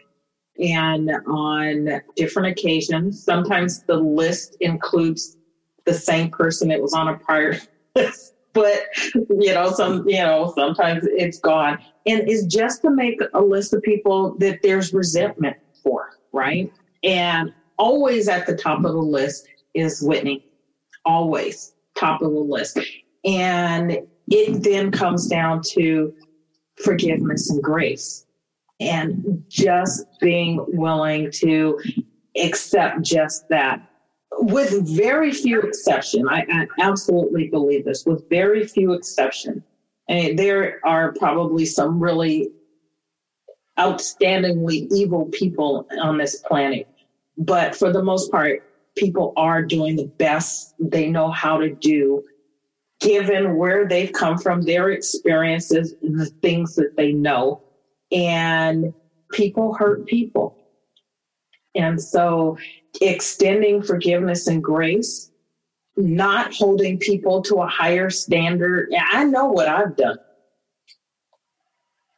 and 0.58 1.10
on 1.26 2.00
different 2.16 2.48
occasions. 2.48 3.22
Sometimes 3.22 3.82
the 3.84 3.96
list 3.96 4.56
includes 4.60 5.36
the 5.84 5.94
same 5.94 6.30
person 6.30 6.70
it 6.70 6.80
was 6.80 6.94
on 6.94 7.08
a 7.08 7.18
prior 7.18 7.58
list, 7.94 8.34
but 8.52 8.82
you 9.14 9.54
know, 9.54 9.70
some 9.70 10.08
you 10.08 10.18
know, 10.18 10.52
sometimes 10.56 11.04
it's 11.04 11.38
gone. 11.38 11.78
And 12.06 12.28
it's 12.28 12.44
just 12.46 12.82
to 12.82 12.90
make 12.90 13.20
a 13.34 13.40
list 13.40 13.72
of 13.72 13.82
people 13.82 14.36
that 14.38 14.60
there's 14.62 14.92
resentment 14.92 15.56
for, 15.82 16.10
right? 16.32 16.72
And 17.02 17.52
always 17.78 18.28
at 18.28 18.46
the 18.46 18.56
top 18.56 18.78
of 18.78 18.92
the 18.92 18.98
list 18.98 19.46
is 19.74 20.02
Whitney 20.02 20.44
always 21.04 21.74
top 21.96 22.22
of 22.22 22.32
the 22.32 22.38
list. 22.38 22.78
And 23.24 23.98
it 24.28 24.62
then 24.62 24.90
comes 24.90 25.26
down 25.26 25.62
to 25.72 26.12
forgiveness 26.82 27.50
and 27.50 27.62
grace. 27.62 28.26
And 28.80 29.44
just 29.48 30.04
being 30.20 30.64
willing 30.68 31.30
to 31.32 31.80
accept 32.36 33.02
just 33.02 33.48
that. 33.48 33.88
With 34.36 34.96
very 34.96 35.30
few 35.32 35.60
exception 35.60 36.28
I, 36.28 36.44
I 36.50 36.66
absolutely 36.80 37.46
believe 37.48 37.84
this 37.84 38.04
with 38.04 38.28
very 38.28 38.66
few 38.66 38.92
exception 38.92 39.62
and 40.08 40.38
there 40.38 40.80
are 40.84 41.12
probably 41.12 41.64
some 41.64 42.00
really 42.00 42.50
outstandingly 43.78 44.88
evil 44.92 45.26
people 45.26 45.88
on 46.00 46.18
this 46.18 46.36
planet. 46.40 46.88
But 47.38 47.74
for 47.74 47.92
the 47.92 48.02
most 48.02 48.30
part 48.30 48.62
people 48.96 49.32
are 49.36 49.62
doing 49.62 49.96
the 49.96 50.10
best 50.18 50.74
they 50.78 51.08
know 51.08 51.30
how 51.30 51.58
to 51.58 51.74
do, 51.74 52.22
given 53.00 53.56
where 53.56 53.86
they've 53.86 54.12
come 54.12 54.38
from, 54.38 54.62
their 54.62 54.90
experiences, 54.90 55.94
the 56.00 56.30
things 56.42 56.74
that 56.74 56.90
they 56.96 57.12
know. 57.12 57.60
And 58.12 58.94
people 59.32 59.74
hurt 59.74 60.06
people. 60.06 60.56
And 61.74 62.00
so 62.00 62.56
extending 63.00 63.82
forgiveness 63.82 64.46
and 64.46 64.62
grace, 64.62 65.30
not 65.96 66.54
holding 66.54 66.98
people 66.98 67.42
to 67.42 67.56
a 67.56 67.66
higher 67.66 68.10
standard. 68.10 68.92
I 69.10 69.24
know 69.24 69.46
what 69.46 69.68
I've 69.68 69.96
done. 69.96 70.18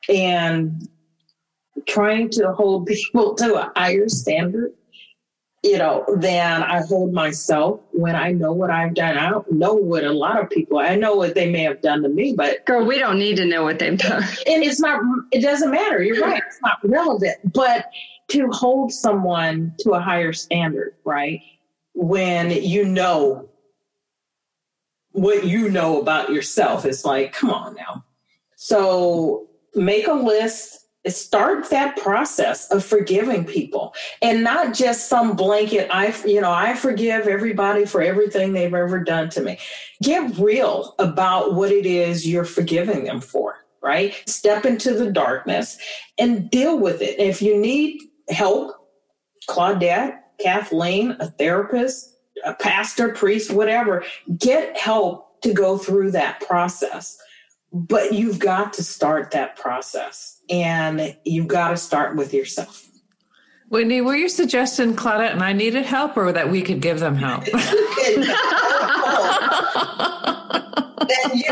And 0.08 0.88
trying 1.88 2.30
to 2.30 2.52
hold 2.52 2.86
people 2.86 3.34
to 3.36 3.54
a 3.54 3.72
higher 3.74 4.08
standard 4.08 4.72
you 5.66 5.78
know, 5.78 6.04
than 6.16 6.62
I 6.62 6.80
hold 6.86 7.12
myself 7.12 7.80
when 7.90 8.14
I 8.14 8.30
know 8.30 8.52
what 8.52 8.70
I've 8.70 8.94
done. 8.94 9.18
I 9.18 9.28
don't 9.28 9.50
know 9.50 9.74
what 9.74 10.04
a 10.04 10.12
lot 10.12 10.40
of 10.40 10.48
people, 10.48 10.78
I 10.78 10.94
know 10.94 11.16
what 11.16 11.34
they 11.34 11.50
may 11.50 11.62
have 11.62 11.82
done 11.82 12.02
to 12.02 12.08
me, 12.08 12.34
but. 12.36 12.64
Girl, 12.66 12.86
we 12.86 12.98
don't 12.98 13.18
need 13.18 13.36
to 13.36 13.44
know 13.44 13.64
what 13.64 13.78
they've 13.78 13.98
done. 13.98 14.22
And 14.46 14.62
it's 14.62 14.80
not, 14.80 15.00
it 15.32 15.40
doesn't 15.42 15.70
matter. 15.70 16.02
You're 16.02 16.20
right. 16.20 16.42
It's 16.46 16.60
not 16.62 16.78
relevant. 16.84 17.52
But 17.52 17.86
to 18.28 18.48
hold 18.52 18.92
someone 18.92 19.74
to 19.80 19.92
a 19.92 20.00
higher 20.00 20.32
standard, 20.32 20.94
right? 21.04 21.40
When 21.94 22.50
you 22.50 22.84
know 22.84 23.48
what 25.10 25.44
you 25.44 25.68
know 25.68 26.00
about 26.00 26.30
yourself, 26.30 26.84
it's 26.84 27.04
like, 27.04 27.32
come 27.32 27.50
on 27.50 27.74
now. 27.74 28.04
So 28.56 29.48
make 29.74 30.06
a 30.06 30.12
list 30.12 30.85
start 31.10 31.70
that 31.70 31.96
process 31.96 32.70
of 32.70 32.84
forgiving 32.84 33.44
people 33.44 33.94
and 34.22 34.42
not 34.42 34.74
just 34.74 35.08
some 35.08 35.36
blanket 35.36 35.88
i 35.90 36.14
you 36.26 36.40
know 36.40 36.50
i 36.50 36.74
forgive 36.74 37.26
everybody 37.26 37.86
for 37.86 38.02
everything 38.02 38.52
they've 38.52 38.74
ever 38.74 39.02
done 39.02 39.28
to 39.30 39.40
me. 39.40 39.58
Get 40.02 40.36
real 40.38 40.94
about 40.98 41.54
what 41.54 41.72
it 41.72 41.86
is 41.86 42.26
you're 42.26 42.44
forgiving 42.44 43.04
them 43.04 43.20
for 43.20 43.56
right? 43.82 44.20
Step 44.26 44.64
into 44.64 44.94
the 44.94 45.12
darkness 45.12 45.78
and 46.18 46.50
deal 46.50 46.76
with 46.76 47.00
it. 47.00 47.20
If 47.20 47.40
you 47.40 47.56
need 47.56 48.02
help 48.28 48.74
claudette 49.48 50.18
kathleen 50.40 51.16
a 51.20 51.30
therapist 51.30 52.16
a 52.44 52.52
pastor 52.54 53.10
priest 53.10 53.50
whatever 53.50 54.04
get 54.36 54.76
help 54.76 55.40
to 55.40 55.52
go 55.52 55.78
through 55.78 56.10
that 56.10 56.40
process 56.40 57.16
but 57.76 58.12
you've 58.12 58.38
got 58.38 58.72
to 58.74 58.82
start 58.82 59.32
that 59.32 59.56
process 59.56 60.40
and 60.48 61.16
you've 61.24 61.48
got 61.48 61.70
to 61.70 61.76
start 61.76 62.16
with 62.16 62.32
yourself. 62.32 62.88
Wendy, 63.68 64.00
were 64.00 64.16
you 64.16 64.28
suggesting 64.28 64.94
Claudette 64.94 65.32
and 65.32 65.42
I 65.42 65.52
needed 65.52 65.84
help 65.84 66.16
or 66.16 66.32
that 66.32 66.50
we 66.50 66.62
could 66.62 66.80
give 66.80 67.00
them 67.00 67.16
help? 67.16 67.44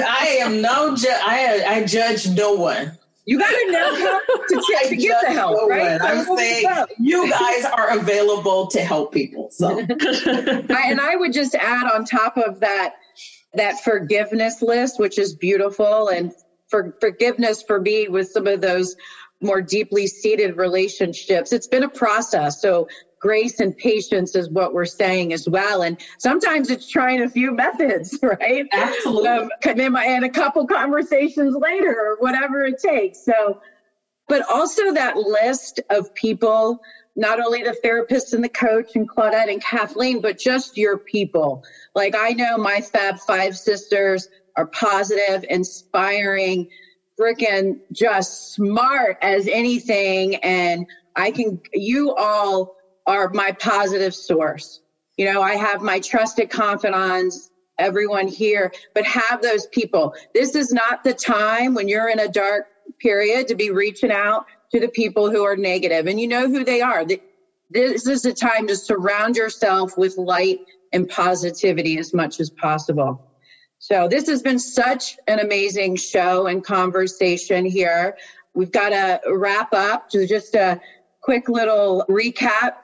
I 0.06 0.38
am 0.40 0.62
no 0.62 0.96
ju- 0.96 1.08
I, 1.10 1.64
I 1.66 1.84
judge 1.84 2.28
no 2.28 2.54
one. 2.54 2.96
You 3.26 3.38
got 3.38 3.50
to 3.50 3.72
know 3.72 3.94
how 3.96 4.20
to, 4.20 4.88
to 4.88 4.96
get 4.96 5.24
the 5.26 5.32
help, 5.32 5.56
no 5.56 5.68
right? 5.68 6.00
I'm 6.00 6.24
saying 6.36 6.66
you 6.98 7.28
guys 7.30 7.64
are 7.64 7.98
available 7.98 8.68
to 8.68 8.80
help 8.80 9.12
people. 9.12 9.50
So, 9.50 9.80
I, 9.90 10.82
and 10.86 11.00
I 11.00 11.16
would 11.16 11.32
just 11.32 11.54
add 11.54 11.90
on 11.90 12.04
top 12.04 12.36
of 12.36 12.60
that 12.60 12.94
that 13.57 13.82
forgiveness 13.82 14.62
list, 14.62 14.98
which 14.98 15.18
is 15.18 15.34
beautiful. 15.34 16.09
And 16.09 16.32
for 16.68 16.96
forgiveness 17.00 17.62
for 17.62 17.80
me 17.80 18.09
with 18.09 18.28
some 18.28 18.46
of 18.46 18.61
those 18.61 18.96
more 19.40 19.61
deeply 19.61 20.07
seated 20.07 20.57
relationships, 20.57 21.52
it's 21.52 21.66
been 21.66 21.82
a 21.82 21.88
process. 21.88 22.61
So 22.61 22.88
grace 23.20 23.59
and 23.59 23.74
patience 23.76 24.36
is 24.36 24.50
what 24.50 24.74
we're 24.74 24.84
saying 24.84 25.32
as 25.32 25.48
well. 25.48 25.82
And 25.82 25.98
sometimes 26.18 26.70
it's 26.70 26.88
trying 26.88 27.22
a 27.22 27.28
few 27.28 27.52
methods, 27.55 28.18
right? 28.22 28.66
Absolutely. 28.72 29.28
Um, 29.28 29.96
and 29.96 30.24
a 30.24 30.28
couple 30.28 30.66
conversations 30.66 31.57
later 31.57 31.96
or 31.98 32.16
whatever 32.18 32.64
it 32.64 32.78
takes. 32.78 33.24
So, 33.24 33.61
but 34.28 34.42
also 34.50 34.92
that 34.92 35.16
list 35.16 35.80
of 35.90 36.14
people 36.14 36.80
not 37.16 37.40
only 37.40 37.62
the 37.62 37.74
therapist 37.74 38.32
and 38.32 38.42
the 38.42 38.48
coach 38.48 38.96
and 38.96 39.08
Claudette 39.08 39.50
and 39.50 39.62
Kathleen, 39.62 40.20
but 40.20 40.38
just 40.38 40.76
your 40.76 40.98
people. 40.98 41.64
Like 41.94 42.14
I 42.16 42.30
know 42.30 42.56
my 42.56 42.80
Fab 42.80 43.18
Five 43.20 43.56
sisters 43.56 44.28
are 44.56 44.66
positive, 44.66 45.44
inspiring, 45.48 46.68
freaking 47.18 47.78
just 47.92 48.54
smart 48.54 49.16
as 49.22 49.46
anything. 49.46 50.36
And 50.36 50.86
I 51.16 51.30
can, 51.30 51.60
you 51.72 52.14
all 52.14 52.76
are 53.06 53.30
my 53.32 53.52
positive 53.52 54.14
source. 54.14 54.80
You 55.16 55.32
know, 55.32 55.42
I 55.42 55.54
have 55.54 55.82
my 55.82 56.00
trusted 56.00 56.50
confidants, 56.50 57.50
everyone 57.78 58.26
here, 58.26 58.72
but 58.94 59.04
have 59.04 59.42
those 59.42 59.66
people. 59.68 60.14
This 60.34 60.56
is 60.56 60.72
not 60.72 61.04
the 61.04 61.14
time 61.14 61.74
when 61.74 61.86
you're 61.86 62.08
in 62.08 62.20
a 62.20 62.28
dark 62.28 62.66
period 63.00 63.46
to 63.48 63.54
be 63.54 63.70
reaching 63.70 64.10
out 64.10 64.46
to 64.72 64.80
the 64.80 64.88
people 64.88 65.30
who 65.30 65.44
are 65.44 65.56
negative 65.56 66.06
and 66.06 66.20
you 66.20 66.28
know 66.28 66.48
who 66.48 66.64
they 66.64 66.80
are. 66.80 67.04
This 67.70 68.06
is 68.06 68.24
a 68.24 68.32
time 68.32 68.66
to 68.66 68.76
surround 68.76 69.36
yourself 69.36 69.96
with 69.96 70.16
light 70.16 70.60
and 70.92 71.08
positivity 71.08 71.98
as 71.98 72.14
much 72.14 72.40
as 72.40 72.50
possible. 72.50 73.20
So 73.78 74.08
this 74.08 74.26
has 74.28 74.42
been 74.42 74.58
such 74.58 75.16
an 75.26 75.40
amazing 75.40 75.96
show 75.96 76.46
and 76.46 76.64
conversation 76.64 77.66
here. 77.66 78.16
We've 78.54 78.72
got 78.72 78.90
to 78.90 79.20
wrap 79.30 79.74
up 79.74 80.08
to 80.10 80.26
just 80.26 80.54
a 80.54 80.80
quick 81.20 81.48
little 81.48 82.04
recap. 82.08 82.76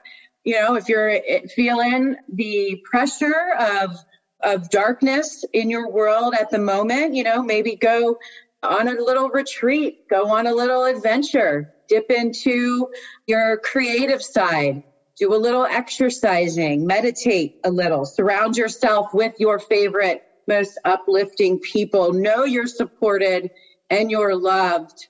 You 0.43 0.59
know, 0.59 0.75
if 0.75 0.89
you're 0.89 1.09
eh, 1.09 1.41
feeling 1.55 2.15
the 2.31 2.81
pressure 2.83 3.53
of 3.59 3.97
of 4.43 4.69
darkness 4.69 5.45
in 5.53 5.69
your 5.69 5.89
world 5.89 6.33
at 6.39 6.49
the 6.49 6.57
moment, 6.57 7.13
you 7.13 7.23
know, 7.23 7.43
maybe 7.43 7.75
go 7.75 8.17
on 8.63 8.87
a 8.87 8.93
little 8.93 9.29
retreat, 9.29 10.07
go 10.09 10.29
on 10.29 10.47
a 10.47 10.53
little 10.53 10.83
adventure, 10.85 11.73
dip 11.87 12.09
into 12.09 12.87
your 13.27 13.57
creative 13.57 14.21
side, 14.21 14.81
do 15.17 15.33
a 15.33 15.37
little 15.37 15.65
exercising, 15.65 16.85
meditate 16.85 17.55
a 17.63 17.71
little, 17.71 18.05
surround 18.05 18.57
yourself 18.57 19.07
with 19.13 19.33
your 19.39 19.59
favorite, 19.59 20.21
most 20.47 20.77
uplifting 20.85 21.59
people. 21.59 22.13
Know 22.13 22.43
you're 22.43 22.67
supported 22.67 23.49
and 23.89 24.09
you're 24.09 24.35
loved. 24.35 25.07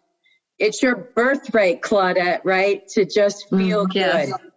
It's 0.60 0.82
your 0.82 1.12
birthright, 1.16 1.82
Claudette, 1.82 2.42
right? 2.44 2.88
To 2.90 3.06
just 3.06 3.50
feel 3.50 3.88
mm, 3.88 3.96
yes. 3.96 4.32
good. 4.32 4.51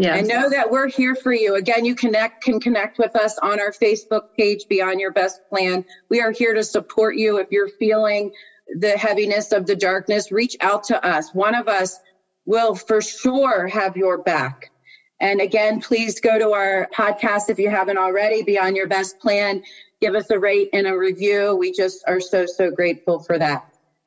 Yes. 0.00 0.16
I 0.16 0.20
know 0.22 0.48
that 0.48 0.70
we're 0.70 0.88
here 0.88 1.14
for 1.14 1.30
you. 1.30 1.56
Again, 1.56 1.84
you 1.84 1.94
connect 1.94 2.42
can 2.42 2.58
connect 2.58 2.98
with 2.98 3.14
us 3.14 3.36
on 3.42 3.60
our 3.60 3.70
Facebook 3.70 4.22
page, 4.34 4.64
Beyond 4.66 4.98
Your 4.98 5.12
Best 5.12 5.38
Plan. 5.50 5.84
We 6.08 6.22
are 6.22 6.30
here 6.30 6.54
to 6.54 6.64
support 6.64 7.16
you 7.16 7.36
if 7.36 7.48
you're 7.50 7.68
feeling 7.78 8.30
the 8.78 8.92
heaviness 8.96 9.52
of 9.52 9.66
the 9.66 9.74
darkness, 9.74 10.32
reach 10.32 10.56
out 10.62 10.84
to 10.84 11.06
us. 11.06 11.34
One 11.34 11.54
of 11.54 11.68
us 11.68 11.98
will 12.46 12.74
for 12.74 13.02
sure 13.02 13.66
have 13.66 13.94
your 13.94 14.22
back. 14.22 14.70
And 15.20 15.38
again, 15.38 15.80
please 15.80 16.18
go 16.18 16.38
to 16.38 16.52
our 16.52 16.88
podcast 16.96 17.50
if 17.50 17.58
you 17.58 17.68
haven't 17.68 17.98
already, 17.98 18.42
Beyond 18.42 18.76
Your 18.76 18.86
Best 18.86 19.18
Plan. 19.20 19.60
Give 20.00 20.14
us 20.14 20.30
a 20.30 20.38
rate 20.38 20.70
and 20.72 20.86
a 20.86 20.96
review. 20.96 21.54
We 21.56 21.72
just 21.72 22.02
are 22.08 22.20
so, 22.20 22.46
so 22.46 22.70
grateful 22.70 23.18
for 23.18 23.36
that. 23.38 23.60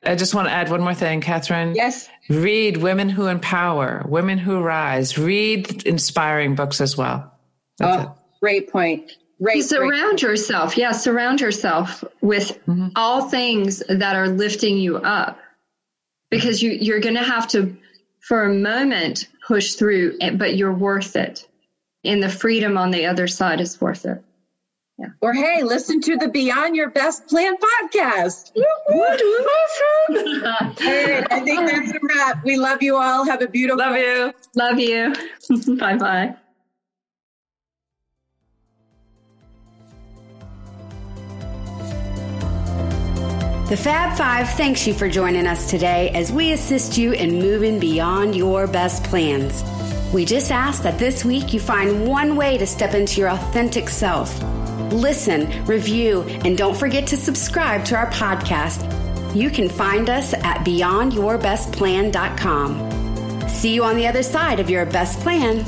I 0.06 0.14
just 0.14 0.34
want 0.34 0.48
to 0.48 0.52
add 0.52 0.70
one 0.70 0.82
more 0.82 0.94
thing, 0.94 1.20
Catherine. 1.20 1.74
Yes. 1.74 2.08
Read 2.28 2.78
Women 2.78 3.08
Who 3.08 3.26
Empower, 3.26 4.04
Women 4.08 4.38
Who 4.38 4.60
Rise. 4.60 5.18
Read 5.18 5.86
inspiring 5.86 6.54
books 6.54 6.80
as 6.80 6.96
well. 6.96 7.32
That's 7.78 8.06
oh, 8.06 8.10
it. 8.10 8.40
great 8.40 8.70
point. 8.70 9.12
Right, 9.40 9.62
surround 9.62 9.92
right. 9.92 10.22
yourself. 10.22 10.76
Yeah, 10.76 10.92
surround 10.92 11.40
yourself 11.40 12.04
with 12.20 12.58
mm-hmm. 12.66 12.88
all 12.96 13.28
things 13.28 13.82
that 13.88 14.16
are 14.16 14.28
lifting 14.28 14.78
you 14.78 14.98
up 14.98 15.38
because 16.30 16.62
you, 16.62 16.70
you're 16.70 17.00
going 17.00 17.16
to 17.16 17.22
have 17.22 17.48
to, 17.48 17.76
for 18.20 18.44
a 18.44 18.54
moment, 18.54 19.28
push 19.46 19.74
through, 19.74 20.18
but 20.36 20.56
you're 20.56 20.72
worth 20.72 21.16
it. 21.16 21.46
And 22.04 22.22
the 22.22 22.28
freedom 22.28 22.78
on 22.78 22.90
the 22.90 23.06
other 23.06 23.26
side 23.26 23.60
is 23.60 23.80
worth 23.80 24.06
it. 24.06 24.22
Yeah. 24.98 25.06
Or 25.20 25.32
hey, 25.32 25.62
listen 25.64 26.00
to 26.02 26.16
the 26.16 26.28
Beyond 26.28 26.76
Your 26.76 26.88
Best 26.88 27.26
Plan 27.26 27.56
podcast. 27.56 28.52
hey, 30.78 31.24
I 31.30 31.40
think 31.40 31.68
that's 31.68 31.90
a 31.90 31.98
wrap. 32.00 32.44
We 32.44 32.56
love 32.56 32.80
you 32.80 32.96
all. 32.96 33.24
Have 33.24 33.42
a 33.42 33.48
beautiful. 33.48 33.78
Love 33.78 33.96
you. 33.96 34.32
Love 34.54 34.78
you. 34.78 35.12
bye 35.78 35.96
bye. 35.96 36.36
The 43.68 43.78
Fab 43.78 44.16
Five 44.16 44.50
thanks 44.50 44.86
you 44.86 44.94
for 44.94 45.08
joining 45.08 45.48
us 45.48 45.68
today 45.70 46.10
as 46.10 46.30
we 46.30 46.52
assist 46.52 46.96
you 46.96 47.12
in 47.12 47.40
moving 47.40 47.80
beyond 47.80 48.36
your 48.36 48.68
best 48.68 49.02
plans. 49.04 49.64
We 50.12 50.24
just 50.24 50.52
ask 50.52 50.84
that 50.84 51.00
this 51.00 51.24
week 51.24 51.52
you 51.52 51.58
find 51.58 52.06
one 52.06 52.36
way 52.36 52.58
to 52.58 52.66
step 52.66 52.94
into 52.94 53.20
your 53.20 53.30
authentic 53.30 53.88
self. 53.88 54.38
Listen, 54.92 55.64
review, 55.66 56.22
and 56.44 56.58
don't 56.58 56.76
forget 56.76 57.06
to 57.08 57.16
subscribe 57.16 57.84
to 57.86 57.96
our 57.96 58.10
podcast. 58.10 58.84
You 59.34 59.50
can 59.50 59.68
find 59.68 60.08
us 60.08 60.32
at 60.34 60.64
beyondyourbestplan.com. 60.64 63.48
See 63.48 63.74
you 63.74 63.82
on 63.84 63.96
the 63.96 64.06
other 64.06 64.22
side 64.22 64.60
of 64.60 64.70
your 64.70 64.86
best 64.86 65.18
plan. 65.20 65.64